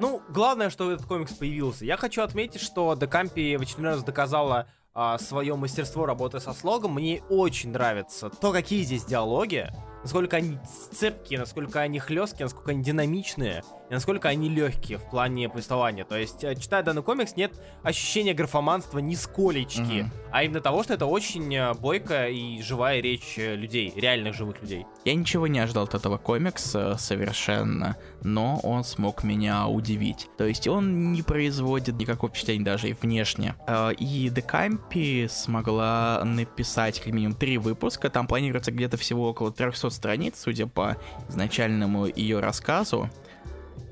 [0.00, 1.84] Ну, главное, что этот комикс появился.
[1.84, 6.94] Я хочу отметить, что Декампи в очередной раз доказала а, свое мастерство работы со слогом.
[6.94, 9.70] Мне очень нравится то, какие здесь диалоги,
[10.02, 10.58] насколько они
[10.92, 16.04] цепкие, насколько они хлесткие, насколько они динамичные, и насколько они легкие в плане повествования.
[16.04, 20.12] То есть, э, читая данный комикс, нет ощущения графоманства нисколечки, Мгм.
[20.32, 24.62] а именно того, что это очень э, бойкая и живая речь э, людей, реальных живых
[24.62, 24.86] людей.
[25.04, 30.28] Я ничего не ожидал от этого комикса совершенно, но он смог меня удивить.
[30.38, 33.54] То есть он не производит никакого впечатления даже и внешне.
[33.98, 40.34] И Декампи смогла написать как минимум три выпуска, там планируется где-то всего около 300 страниц,
[40.38, 40.96] судя по
[41.28, 43.10] изначальному ее рассказу.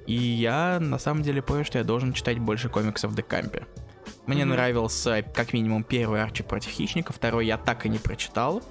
[0.06, 3.62] И я на самом деле понял, что я должен читать больше комиксов Декампи.
[4.26, 4.54] Мне Мгм.
[4.54, 8.62] нравился как минимум первый Арчи против хищника, второй я так и не прочитал.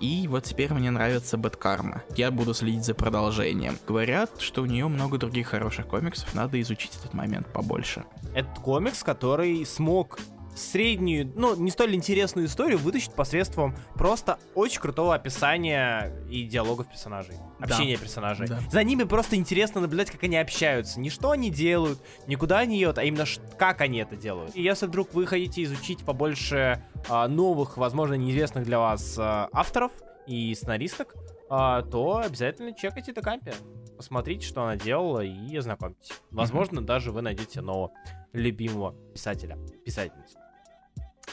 [0.00, 2.02] И вот теперь мне нравится Бэткарма.
[2.16, 3.78] Я буду следить за продолжением.
[3.86, 8.04] Говорят, что у нее много других хороших комиксов, надо изучить этот момент побольше.
[8.34, 10.18] Это комикс, который смог
[10.54, 17.36] среднюю, ну, не столь интересную историю вытащить посредством просто очень крутого описания и диалогов персонажей.
[17.58, 17.66] Да.
[17.66, 18.46] Общения персонажей.
[18.46, 18.60] Да.
[18.70, 21.00] За ними просто интересно наблюдать, как они общаются.
[21.00, 23.24] Не что они делают, никуда они едут, а именно
[23.58, 24.54] как они это делают.
[24.54, 29.92] И если вдруг вы хотите изучить побольше а, новых, возможно, неизвестных для вас а, авторов
[30.26, 31.14] и сценаристок,
[31.48, 33.52] а, то обязательно чекайте Декампи.
[33.96, 36.10] Посмотрите, что она делала, и ознакомьтесь.
[36.30, 37.92] Возможно, даже вы найдете нового
[38.32, 40.36] любимого писателя, писательницу.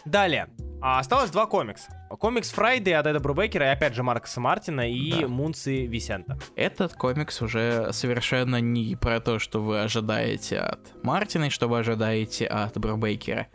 [0.05, 0.47] Далее.
[0.83, 1.91] А, осталось два комикса.
[2.09, 5.27] Комикс Friday от Эда Брубейкера и опять же Маркоса Мартина и Да.
[5.27, 6.39] Мунци Висента.
[6.55, 11.79] Этот комикс уже совершенно не про то, что вы ожидаете от Мартина и что вы
[11.79, 13.47] ожидаете от Брубейкера.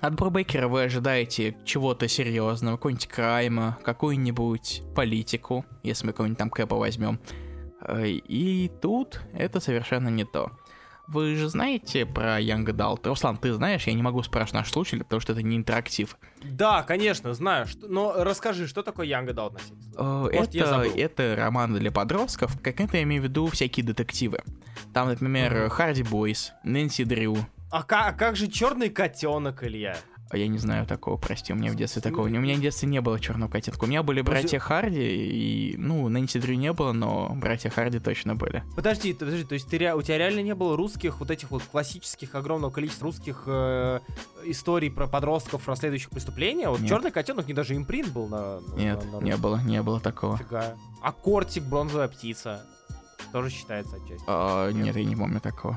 [0.00, 6.76] От Брубейкера вы ожидаете чего-то серьезного, какой-нибудь крайма, какую-нибудь политику, если мы какого-нибудь там Кэпа
[6.76, 7.20] возьмем.
[7.82, 10.50] Э, И тут это совершенно не то.
[11.10, 13.08] Вы же знаете про Young Adult?
[13.08, 13.84] Руслан, ты знаешь?
[13.88, 16.16] Я не могу спрашивать наш слушателей, потому что это не интерактив.
[16.44, 17.66] Да, конечно, знаю.
[17.82, 19.60] Но расскажи, что такое Young Adult
[19.96, 22.56] на э, Может, это, это роман для подростков.
[22.62, 24.40] Как это я имею в виду всякие детективы.
[24.94, 27.38] Там, например, Харди Бойс, Нэнси Дрю.
[27.72, 29.96] А как, а как же черный котенок, Илья?
[30.30, 32.26] А я не знаю такого, прости, у меня в детстве такого.
[32.26, 33.82] У меня в детстве не было черного котенка.
[33.82, 38.36] У меня были братья Харди, и, ну, Нэнси Дрю не было, но братья Харди точно
[38.36, 38.62] были.
[38.76, 42.36] Подожди, подожди, то есть ты, у тебя реально не было русских, вот этих вот классических,
[42.36, 43.98] огромного количества русских э,
[44.44, 46.68] историй про подростков, расследующих преступления?
[46.68, 48.60] Вот черный котенок, не даже импринт был на...
[48.76, 50.36] Нет, на, на не было, не было такого.
[50.36, 50.76] Фига.
[51.02, 52.64] А кортик, бронзовая птица,
[53.32, 54.24] тоже считается отчасти.
[54.28, 55.76] А, нет, я не помню такого.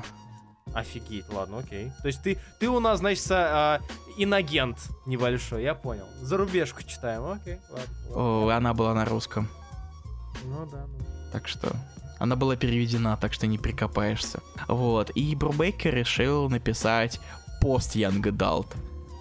[0.72, 1.92] Офигеть, ладно, окей.
[2.02, 3.80] То есть ты, ты у нас, значит, а,
[4.16, 6.06] инагент небольшой, я понял.
[6.20, 7.94] Зарубежку читаем, окей, ладно.
[8.08, 8.22] ладно.
[8.22, 9.48] О, она была на русском.
[10.44, 10.98] Ну да, ну.
[11.32, 11.70] Так что
[12.18, 14.40] она была переведена, так что не прикопаешься.
[14.66, 17.20] Вот, и Брубейкер решил написать
[17.60, 18.74] пост Young Adult.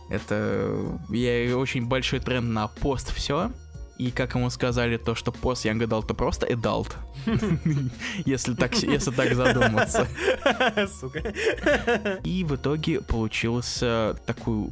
[0.09, 3.51] Это я очень большой тренд на пост все.
[3.97, 6.93] И как ему сказали, то, что пост Young Adult это просто adult.
[8.25, 10.07] если, так, если так задуматься.
[10.99, 11.33] Сука.
[12.23, 14.69] И в итоге получился такое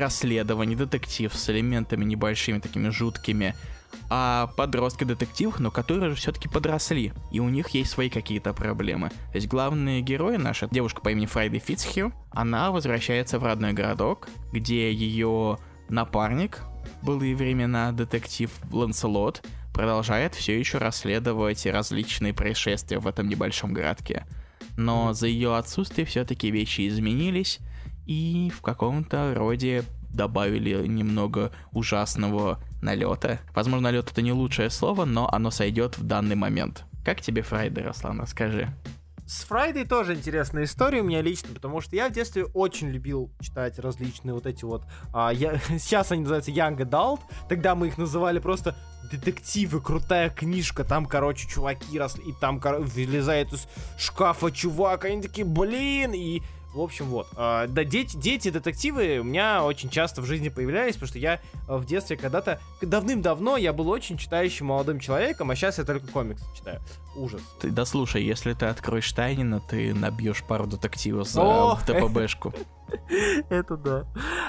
[0.00, 3.54] расследование, детектив с элементами небольшими, такими жуткими
[4.08, 9.08] а подростки детектив, но которые же все-таки подросли, и у них есть свои какие-то проблемы.
[9.08, 14.28] То есть главные герои, наша девушка по имени Фрайди Фитцхью, она возвращается в родной городок,
[14.52, 15.58] где ее
[15.88, 16.62] напарник,
[17.02, 24.26] былые времена детектив Ланселот продолжает все еще расследовать различные происшествия в этом небольшом городке.
[24.76, 27.60] Но за ее отсутствие все-таки вещи изменились,
[28.06, 33.40] и в каком-то роде добавили немного ужасного налета.
[33.54, 36.84] Возможно, налет это не лучшее слово, но оно сойдет в данный момент.
[37.04, 38.68] Как тебе Friday, Руслан, расскажи.
[39.32, 43.30] С Friday тоже интересная история у меня лично, потому что я в детстве очень любил
[43.40, 44.82] читать различные вот эти вот...
[45.14, 48.76] А, я, сейчас они называются Young Adult, тогда мы их называли просто
[49.10, 53.66] детективы, крутая книжка, там, короче, чуваки росли, и там, короче, вылезает из
[53.96, 56.42] шкафа чувак, они такие, блин, и
[56.72, 57.28] в общем, вот.
[57.36, 61.34] А, да, дети, дети, детективы у меня очень часто в жизни появлялись, потому что я
[61.34, 66.06] э, в детстве когда-то, давным-давно я был очень читающим молодым человеком, а сейчас я только
[66.06, 66.80] комиксы читаю.
[67.14, 67.42] Ужас.
[67.60, 71.78] Ты, да слушай, если ты откроешь Тайнина, ты набьешь пару детективов за О!
[71.86, 72.54] ТПБшку.
[73.50, 74.06] Это да.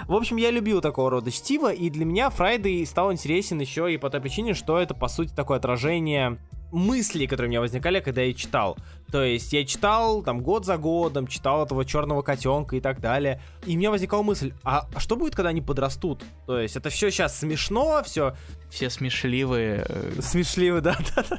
[0.07, 3.97] В общем, я любил такого рода чтиво, и для меня Friday стал интересен еще и
[3.97, 6.37] по той причине, что это, по сути, такое отражение
[6.73, 8.77] мысли, которые у меня возникали, когда я читал.
[9.11, 13.41] То есть я читал там год за годом, читал этого черного котенка и так далее.
[13.65, 16.23] И у меня возникала мысль, а что будет, когда они подрастут?
[16.47, 18.35] То есть это все сейчас смешно, все...
[18.69, 19.85] Все смешливые.
[19.87, 21.37] Э, смешливые, да, да, да.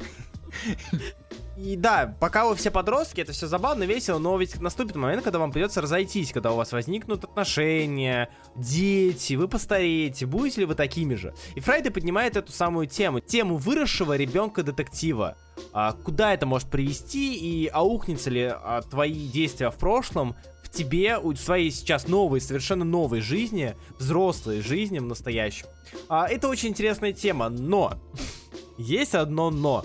[1.56, 5.38] И да, пока вы все подростки, это все забавно, весело, но ведь наступит момент, когда
[5.38, 11.14] вам придется разойтись, когда у вас возникнут отношения, дети, вы постареете, будете ли вы такими
[11.14, 11.32] же?
[11.54, 15.36] И Фрайдे поднимает эту самую тему, тему выросшего ребенка-детектива.
[15.72, 20.34] А, куда это может привести и аукнется ли а, твои действия в прошлом
[20.64, 25.66] в тебе, в твоей сейчас новой, совершенно новой жизни, взрослой жизни в настоящем.
[26.08, 27.94] А, это очень интересная тема, но
[28.78, 29.84] есть одно но.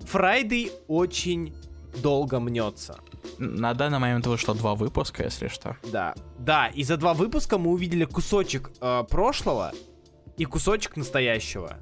[0.00, 1.54] Friday й очень
[2.02, 2.98] долго мнется.
[3.38, 5.76] На данный момент вышло два выпуска, если что.
[5.90, 6.14] Да.
[6.38, 9.72] Да, и за два выпуска мы увидели кусочек э, прошлого
[10.36, 11.78] и кусочек настоящего.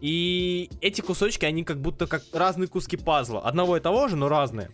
[0.00, 3.40] И эти кусочки, они как будто как разные куски пазла.
[3.40, 4.70] Одного и того же, но разные.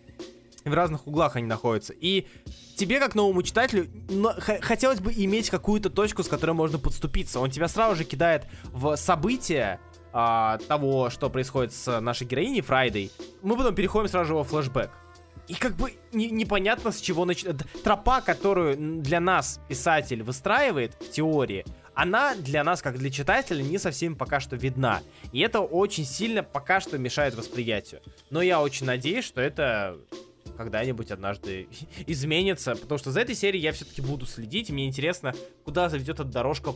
[0.63, 1.93] В разных углах они находятся.
[1.93, 2.27] И
[2.75, 3.87] тебе, как новому читателю,
[4.37, 7.39] хотелось бы иметь какую-то точку, с которой можно подступиться.
[7.39, 9.79] Он тебя сразу же кидает в события,
[10.17, 13.11] а, того, что происходит с нашей героиней Фрайдой,
[13.41, 14.89] мы потом переходим сразу же во флешбэк.
[15.49, 17.57] И как бы не, непонятно, с чего начать.
[17.83, 23.77] Тропа, которую для нас писатель выстраивает в теории, она для нас, как для читателя, не
[23.77, 25.01] совсем пока что видна.
[25.33, 28.01] И это очень сильно пока что мешает восприятию.
[28.29, 29.97] Но я очень надеюсь, что это
[30.55, 31.67] когда-нибудь однажды
[32.07, 35.33] изменится, потому что за этой серией я все-таки буду следить, и мне интересно,
[35.65, 36.73] куда заведет эта дорожка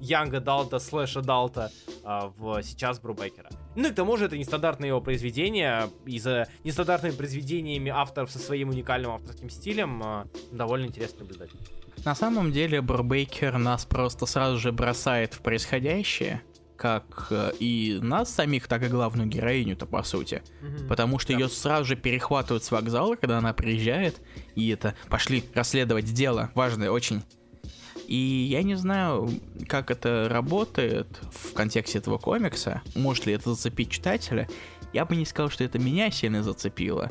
[0.00, 1.70] Young Adult слэш Adult
[2.04, 3.48] а, в сейчас Брубекера.
[3.74, 8.38] Ну и к тому же это нестандартное его произведение, и за нестандартными произведениями авторов со
[8.38, 11.50] своим уникальным авторским стилем а, довольно интересно наблюдать.
[12.04, 16.42] На самом деле Брубейкер нас просто сразу же бросает в происходящее,
[16.76, 20.42] как э, и нас самих, так и главную героиню-то по сути.
[20.62, 20.86] Mm-hmm.
[20.88, 21.40] Потому что да.
[21.40, 24.20] ее сразу же перехватывают с вокзала, когда она приезжает,
[24.54, 27.22] и это пошли расследовать дело, важное очень.
[28.08, 28.16] И
[28.50, 29.30] я не знаю,
[29.68, 34.48] как это работает в контексте этого комикса, может ли это зацепить читателя.
[34.94, 37.10] Я бы не сказал, что это меня сильно зацепило,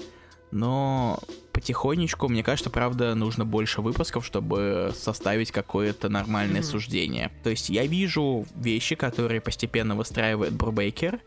[0.49, 1.19] но
[1.53, 6.69] потихонечку, мне кажется, правда, нужно больше выпусков, чтобы составить какое-то нормальное Мгм.
[6.69, 7.31] суждение.
[7.43, 11.19] То есть я вижу вещи, которые постепенно выстраивает Брубейкер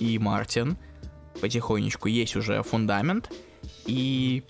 [0.00, 0.78] и Мартин.
[1.42, 3.30] Потихонечку есть уже фундамент.
[3.84, 4.42] И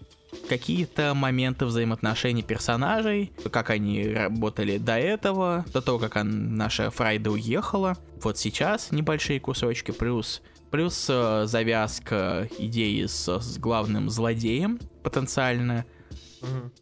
[0.48, 7.30] какие-то моменты взаимоотношений персонажей, как они работали до этого, до того, как он- наша Фрайда
[7.30, 7.96] уехала.
[8.22, 15.86] Вот сейчас небольшие кусочки, плюс Плюс э, завязка идеи с, с главным злодеем потенциально.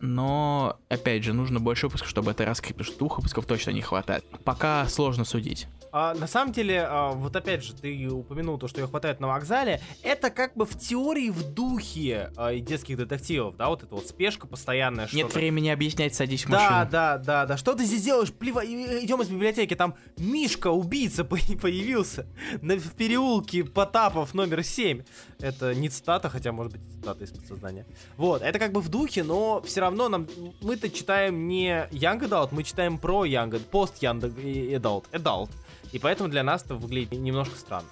[0.00, 3.82] Но, опять же, нужно больше выпусков, чтобы это раскрыть, потому что двух выпусков точно не
[3.82, 4.24] хватает.
[4.44, 5.68] Пока сложно судить.
[5.92, 9.28] А, на самом деле, а, вот опять же, ты упомянул то, что ее хватает на
[9.28, 9.80] вокзале.
[10.02, 14.46] Это как бы в теории в духе а, детских детективов, да, вот эта вот спешка
[14.46, 15.08] постоянная.
[15.12, 16.90] Нет времени объяснять, садись в Да, машину.
[16.90, 17.56] да, да, да.
[17.56, 18.32] Что ты здесь делаешь?
[18.32, 18.64] Плева...
[18.64, 19.74] Идем из библиотеки.
[19.74, 22.26] Там Мишка, убийца, по- появился
[22.62, 25.02] на, в переулке Потапов номер 7.
[25.40, 27.86] Это не цитата, хотя, может быть, цитата из подсознания.
[28.16, 30.26] Вот, это как бы в духе, но все равно нам...
[30.60, 35.50] Мы-то читаем не Young Adult, мы читаем про Young Adult, пост Young Adult, Adult.
[35.96, 37.88] И поэтому для нас это выглядит немножко странно.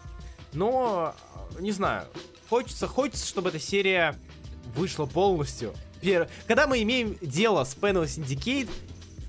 [0.52, 1.14] Но,
[1.57, 2.07] э, не знаю,
[2.50, 4.14] хочется, хочется, чтобы эта серия
[4.76, 5.72] вышла полностью.
[6.46, 8.68] Когда мы имеем дело с Panel Syndicate,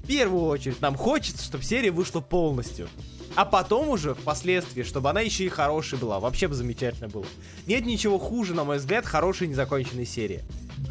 [0.04, 2.90] в первую очередь нам хочется, чтобы серия вышла полностью.
[3.36, 6.20] А потом уже, впоследствии, чтобы она еще и хорошей была.
[6.20, 7.26] Вообще бы замечательно было.
[7.68, 10.44] Нет ничего хуже, на мой взгляд, хорошей незаконченной серии.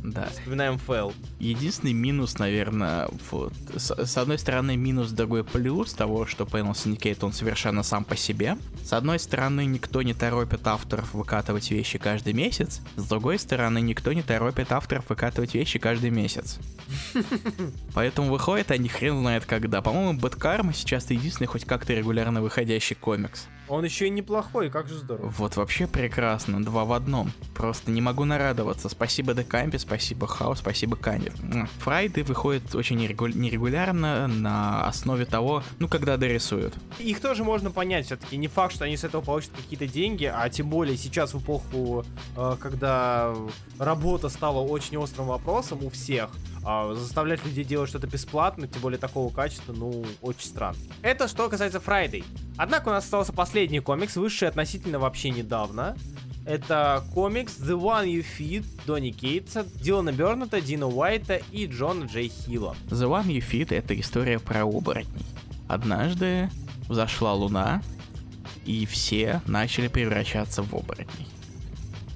[0.04, 0.26] Да.
[0.26, 1.14] Вспоминаем Фэл.
[1.40, 7.24] Единственный минус, наверное, вот, с, с одной стороны минус, другой плюс того, что Panel Syndicate,
[7.24, 8.58] он совершенно сам по себе.
[8.84, 12.82] С одной стороны, никто не торопит авторов выкатывать вещи каждый месяц.
[12.96, 16.58] С другой стороны, никто не торопит авторов выкатывать вещи каждый месяц.
[17.94, 19.80] Поэтому выходят они хрен знает когда.
[19.80, 23.46] По-моему, Bad Karma сейчас единственный хоть как-то регулярно выходящий комикс.
[23.68, 25.28] Он еще и неплохой, как же здорово.
[25.38, 27.32] Вот вообще прекрасно, два в одном.
[27.54, 28.88] Просто не могу нарадоваться.
[28.88, 31.32] Спасибо Декампе, спасибо Хаус, спасибо Канди.
[31.78, 36.74] Фрайды выходят очень нерегу- нерегулярно на основе того, ну, когда дорисуют.
[36.98, 40.48] Их тоже можно понять, все-таки не факт, что они с этого получат какие-то деньги, а
[40.50, 42.04] тем более сейчас в эпоху,
[42.36, 43.34] э, когда
[43.78, 46.30] работа стала очень острым вопросом у всех,
[46.64, 50.78] а заставлять людей делать что-то бесплатно, тем более такого качества, ну, очень странно.
[51.02, 52.24] Это что касается Friday.
[52.56, 55.96] Однако у нас остался последний комикс, вышедший относительно вообще недавно.
[56.46, 62.28] Это комикс The One You Feed Донни Кейтса, Дилана Берната, Дина Уайта и Джона Джей
[62.28, 62.76] Хилла.
[62.88, 65.24] The One You Feed— это история про оборотней.
[65.68, 66.50] Однажды
[66.88, 67.82] взошла луна,
[68.66, 71.26] и все начали превращаться в оборотней.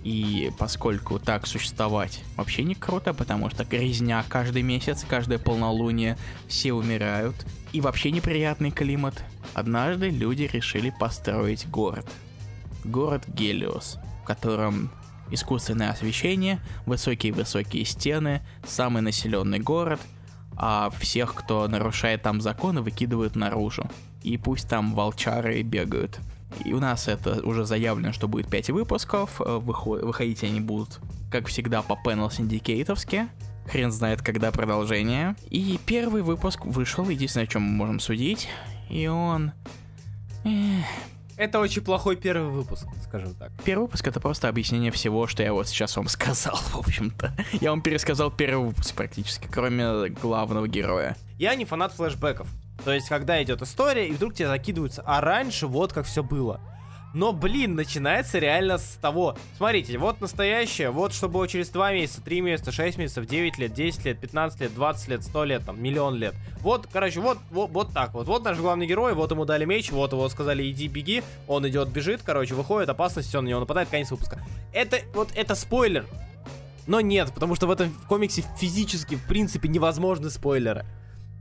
[0.09, 6.73] И поскольку так существовать вообще не круто, потому что грязня каждый месяц, каждое полнолуние, все
[6.73, 7.35] умирают,
[7.75, 12.07] и вообще неприятный климат, однажды люди решили построить город.
[12.85, 14.91] Город Гелиос, в котором
[15.31, 20.01] искусственное освещение, высокие-высокие стены, самый населенный город,
[20.57, 23.91] а всех, кто нарушает там законы, выкидывают наружу.
[24.23, 26.19] И пусть там волчары бегают.
[26.65, 29.41] И у нас это уже заявлено, что будет 5 выпусков.
[29.41, 33.29] э, выхо- выходить они будут, как всегда, по Panel Syndicate.
[33.71, 35.37] Хрен знает, когда продолжение.
[35.51, 38.49] И первый выпуск вышел, единственное, о чем мы можем судить.
[38.89, 39.53] И он...
[40.45, 40.85] эх,
[41.37, 43.53] Это очень плохой первый выпуск, скажем так.
[43.65, 47.33] Первый выпуск это просто объяснение всего, что я вот сейчас вам сказал, в общем-то.
[47.61, 51.15] Я вам пересказал первый выпуск практически, кроме главного героя.
[51.39, 52.49] Я не фанат флешбеков.
[52.85, 56.61] То есть, когда идет история, и вдруг тебе закидываются, а раньше вот как все было.
[57.15, 59.37] Но, блин, начинается реально с того.
[59.57, 63.73] Смотрите, вот настоящее, вот что было через 2 месяца, 3 месяца, 6 месяцев, 9 лет,
[63.73, 66.35] 10 лет, 15 лет, 20 лет, 100 лет, там, миллион лет.
[66.61, 68.27] Вот, короче, вот, вот, вот так вот.
[68.27, 71.23] Вот наш главный герой, вот ему дали меч, вот его сказали, иди, беги.
[71.47, 74.41] Он идет, бежит, короче, выходит, опасность, все на него нападает, конец выпуска.
[74.73, 76.05] Это, вот, это спойлер.
[76.87, 80.85] Но нет, потому что в этом комиксе физически, в принципе, невозможны спойлеры.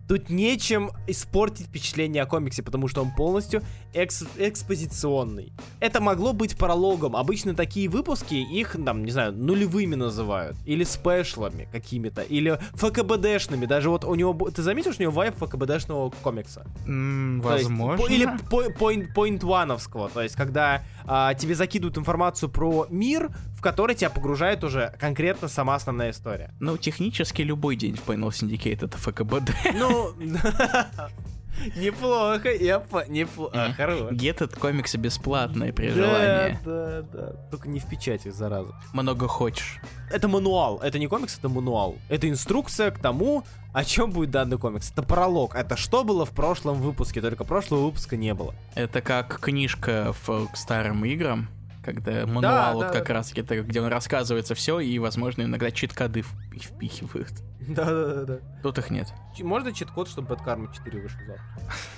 [0.07, 3.61] Тут нечем испортить впечатление о комиксе, потому что он полностью
[3.93, 5.51] экс- экспозиционный.
[5.79, 7.15] Это могло быть прологом.
[7.15, 10.55] Обычно такие выпуски, их, там, не знаю, нулевыми называют.
[10.65, 12.21] Или спешлами какими-то.
[12.21, 13.65] Или ФКБДшными.
[13.65, 14.33] Даже вот у него...
[14.49, 16.65] Ты заметил, что у него вайп ФКБДшного комикса?
[16.85, 17.97] М, То есть, возможно.
[17.97, 23.61] по- или point, point вановского, то есть когда а, тебе закидывают информацию про мир, в
[23.61, 26.53] который тебя погружает уже конкретно сама основная история.
[26.59, 29.51] Ну, технически любой день в Panel Syndicate это ФКБД.
[29.73, 30.13] Ну,
[31.75, 33.03] неплохо, я по...
[33.07, 33.73] Неплохо, Мгм.
[33.73, 34.09] хорошо.
[34.11, 36.59] Get этот комиксы бесплатные при Да, желании.
[36.63, 37.31] да, да.
[37.49, 38.73] Только не в печати, зараза.
[38.93, 39.79] Много хочешь.
[40.11, 41.97] Это мануал, это не комикс, это мануал.
[42.09, 43.43] Это инструкция к тому,
[43.73, 44.91] о чем будет данный комикс.
[44.91, 45.55] Это пролог.
[45.55, 48.53] Это что было в прошлом выпуске, только прошлого выпуска не было.
[48.75, 51.49] Это как книжка в, к старым играм,
[51.87, 53.13] когда мануал вот да, как да.
[53.13, 57.31] раз таки, где он рассказывается все, и, возможно, иногда чит-коды вп- впихивают.
[57.61, 58.39] Да-да-да.
[58.61, 59.07] Тут их нет.
[59.39, 61.45] Можно чит-код, чтобы Bad Karma 4 вышел завтра?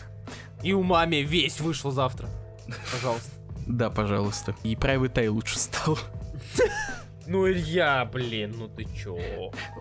[0.61, 2.29] И у маме весь вышел завтра.
[2.91, 3.31] Пожалуйста.
[3.67, 4.55] Да, пожалуйста.
[4.63, 5.99] И Private Eye лучше стал.
[7.27, 9.19] Ну, Илья, блин, ну ты чё?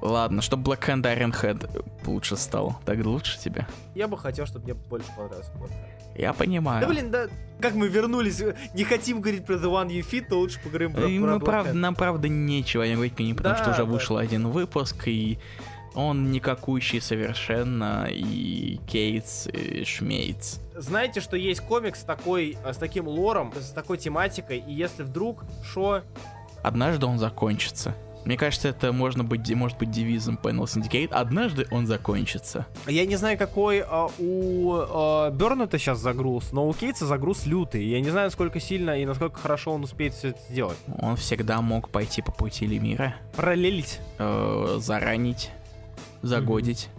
[0.03, 2.79] Ладно, чтобы Black Hand Iron Head лучше стал.
[2.85, 3.67] Так лучше тебе.
[3.95, 5.98] Я бы хотел, чтобы мне больше понравился Black Hand.
[6.19, 6.83] Я понимаю.
[6.83, 7.29] Да блин, да
[7.61, 8.41] как мы вернулись,
[8.75, 11.37] не хотим говорить про The One You Fit, то лучше поговорим про, И про мы,
[11.39, 13.85] Black правда, нам, правда, нечего не говорить по ним, потому Да, что уже да.
[13.85, 15.39] вышел один выпуск, и
[15.95, 20.61] он никакущий совершенно, и Кейтс, и Шмейтс.
[20.77, 25.45] Знаете, что есть комикс такой, э, с таким лором, с такой тематикой, и если вдруг,
[25.65, 26.03] шо,
[26.63, 27.95] Однажды он закончится.
[28.29, 31.09] Мне кажется, это можно быть, может быть девизом Panel Syndicate.
[31.13, 32.67] Однажды он закончится.
[32.87, 37.83] Я не знаю, какой а, у а, Берната сейчас загруз, но у Кейтса загруз лютый.
[37.87, 40.77] Я не знаю, насколько сильно и насколько хорошо он успеет все это сделать.
[41.01, 43.99] Он всегда мог пойти по пути Лемира, Параллелить.
[44.19, 45.51] э, заранить,
[46.21, 46.91] загодить,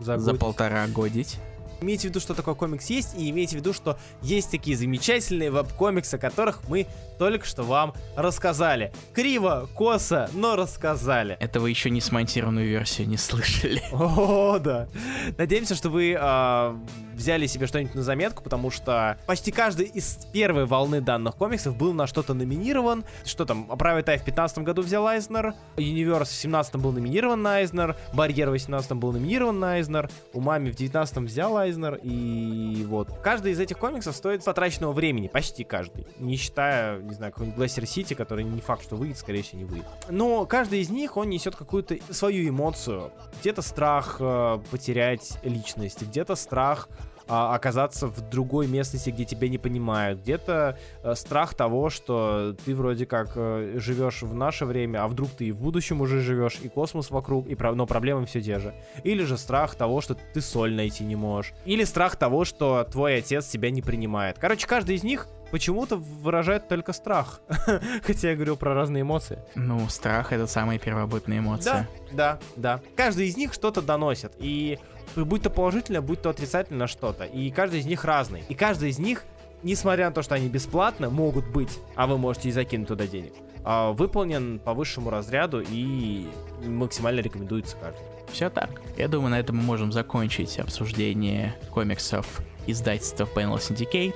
[0.00, 0.40] за Загодить.
[0.40, 1.38] полтора годить.
[1.80, 5.50] Имейте в виду, что такой комикс есть, и имейте в виду, что есть такие замечательные
[5.50, 6.86] веб-комиксы, о которых мы
[7.18, 8.92] только что вам рассказали.
[9.14, 11.36] Криво, косо, но рассказали.
[11.40, 13.82] Это вы еще не смонтированную версию не слышали.
[13.92, 14.88] О, да.
[15.36, 16.78] Надеемся, что вы а,
[17.16, 21.92] взяли себе что-нибудь на заметку, потому что почти каждый из первой волны данных комиксов был
[21.92, 23.04] на что-то номинирован.
[23.24, 27.56] Что там, Private Eye в 15 году взял Айзнер, Universe в 17 был номинирован на
[27.56, 33.08] Айзнер, Барьер в 18 был номинирован на Айзнер, Умами в 19 взял Айзнер, и вот.
[33.22, 36.06] Каждый из этих комиксов стоит потраченного времени, почти каждый.
[36.18, 39.64] Не считая, не знаю, какой-нибудь Glacier City, который не факт, что выйдет, скорее всего, не
[39.64, 39.86] выйдет.
[40.10, 43.10] Но каждый из них, он несет какую-то свою эмоцию.
[43.40, 46.88] Где-то страх э, потерять личность, где-то страх
[47.28, 50.20] а, оказаться в другой местности, где тебя не понимают.
[50.20, 55.30] Где-то э, страх того, что ты вроде как э, живешь в наше время, а вдруг
[55.30, 58.58] ты и в будущем уже живешь, и космос вокруг, и про- но проблемы все те
[58.58, 58.74] же.
[59.02, 61.52] Или же страх того, что ты соль найти не можешь.
[61.64, 64.38] Или страх того, что твой отец тебя не принимает.
[64.38, 67.40] Короче, каждый из них почему-то выражает только страх.
[68.02, 69.38] Хотя я говорил про разные эмоции.
[69.54, 71.88] Ну, страх— это самая первобытная эмоция.
[72.12, 72.80] Да, да, да.
[72.96, 74.32] Каждый из них что-то доносит.
[74.38, 74.78] И
[75.14, 77.24] будь то положительно, будь то отрицательно что-то.
[77.24, 78.44] И каждый из них разный.
[78.48, 79.24] И каждый из них,
[79.62, 83.32] несмотря на то, что они бесплатно могут быть, а вы можете и закинуть туда денег,
[83.64, 86.28] а, выполнен по высшему разряду и
[86.64, 88.02] максимально рекомендуется каждый.
[88.32, 88.80] Все так.
[88.96, 94.14] Я думаю, на этом мы можем закончить обсуждение комиксов издательства Panel Syndicate,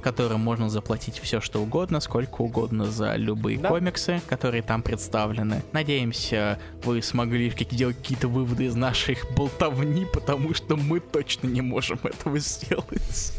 [0.00, 3.68] которым можно заплатить все что угодно, сколько угодно за любые Да.
[3.68, 5.62] комиксы, которые там представлены.
[5.72, 11.98] Надеемся, вы смогли делать какие-то выводы из наших болтовни, потому что мы точно не можем
[12.02, 13.32] этого сделать.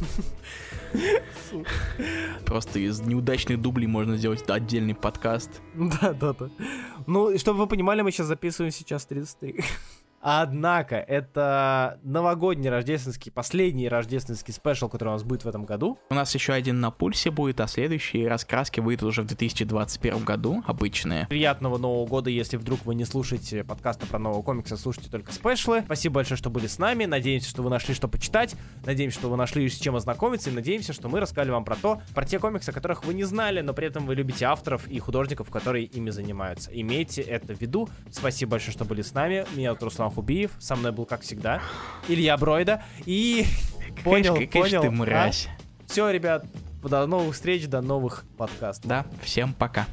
[2.46, 5.50] Просто из неудачных дублей можно сделать отдельный подкаст.
[5.76, 6.50] Да, да, да.
[7.06, 9.64] Ну, чтобы вы понимали, мы сейчас записываем сейчас 33.
[10.22, 15.98] Однако, это новогодний рождественский, последний рождественский спешл, который у нас будет в этом году.
[16.10, 20.64] У нас еще один на пульсе будет, а следующие раскраски выйдут уже в 2021 году,
[20.68, 21.28] обычные.
[21.28, 25.82] Приятного Нового года, если вдруг вы не слушаете подкаста про нового комикса, слушайте только спешлы.
[25.86, 27.06] Спасибо большое, что были с нами.
[27.06, 28.56] Надеемся, что вы нашли что почитать.
[28.86, 30.50] Надеемся, что вы нашли с чем ознакомиться.
[30.50, 33.24] И надеемся, что мы рассказали вам про то, про те комиксы, о которых вы не
[33.24, 36.72] знали, но при этом вы любите авторов и художников, которые ими занимаются.
[36.74, 37.88] Имейте это в виду.
[38.12, 39.46] Спасибо большое, что были с нами.
[39.56, 40.52] Меня зовут Руслан Хубиев.
[40.60, 41.62] Со мной был, как всегда,
[42.08, 42.84] Илья Бройда.
[43.06, 43.46] И...
[44.04, 44.82] Понял, понял.
[44.82, 45.50] ты мразь.
[45.88, 46.46] Все, ребят,
[46.84, 48.88] до новых встреч, до новых подкастов.
[48.88, 49.88] Да, всем пока.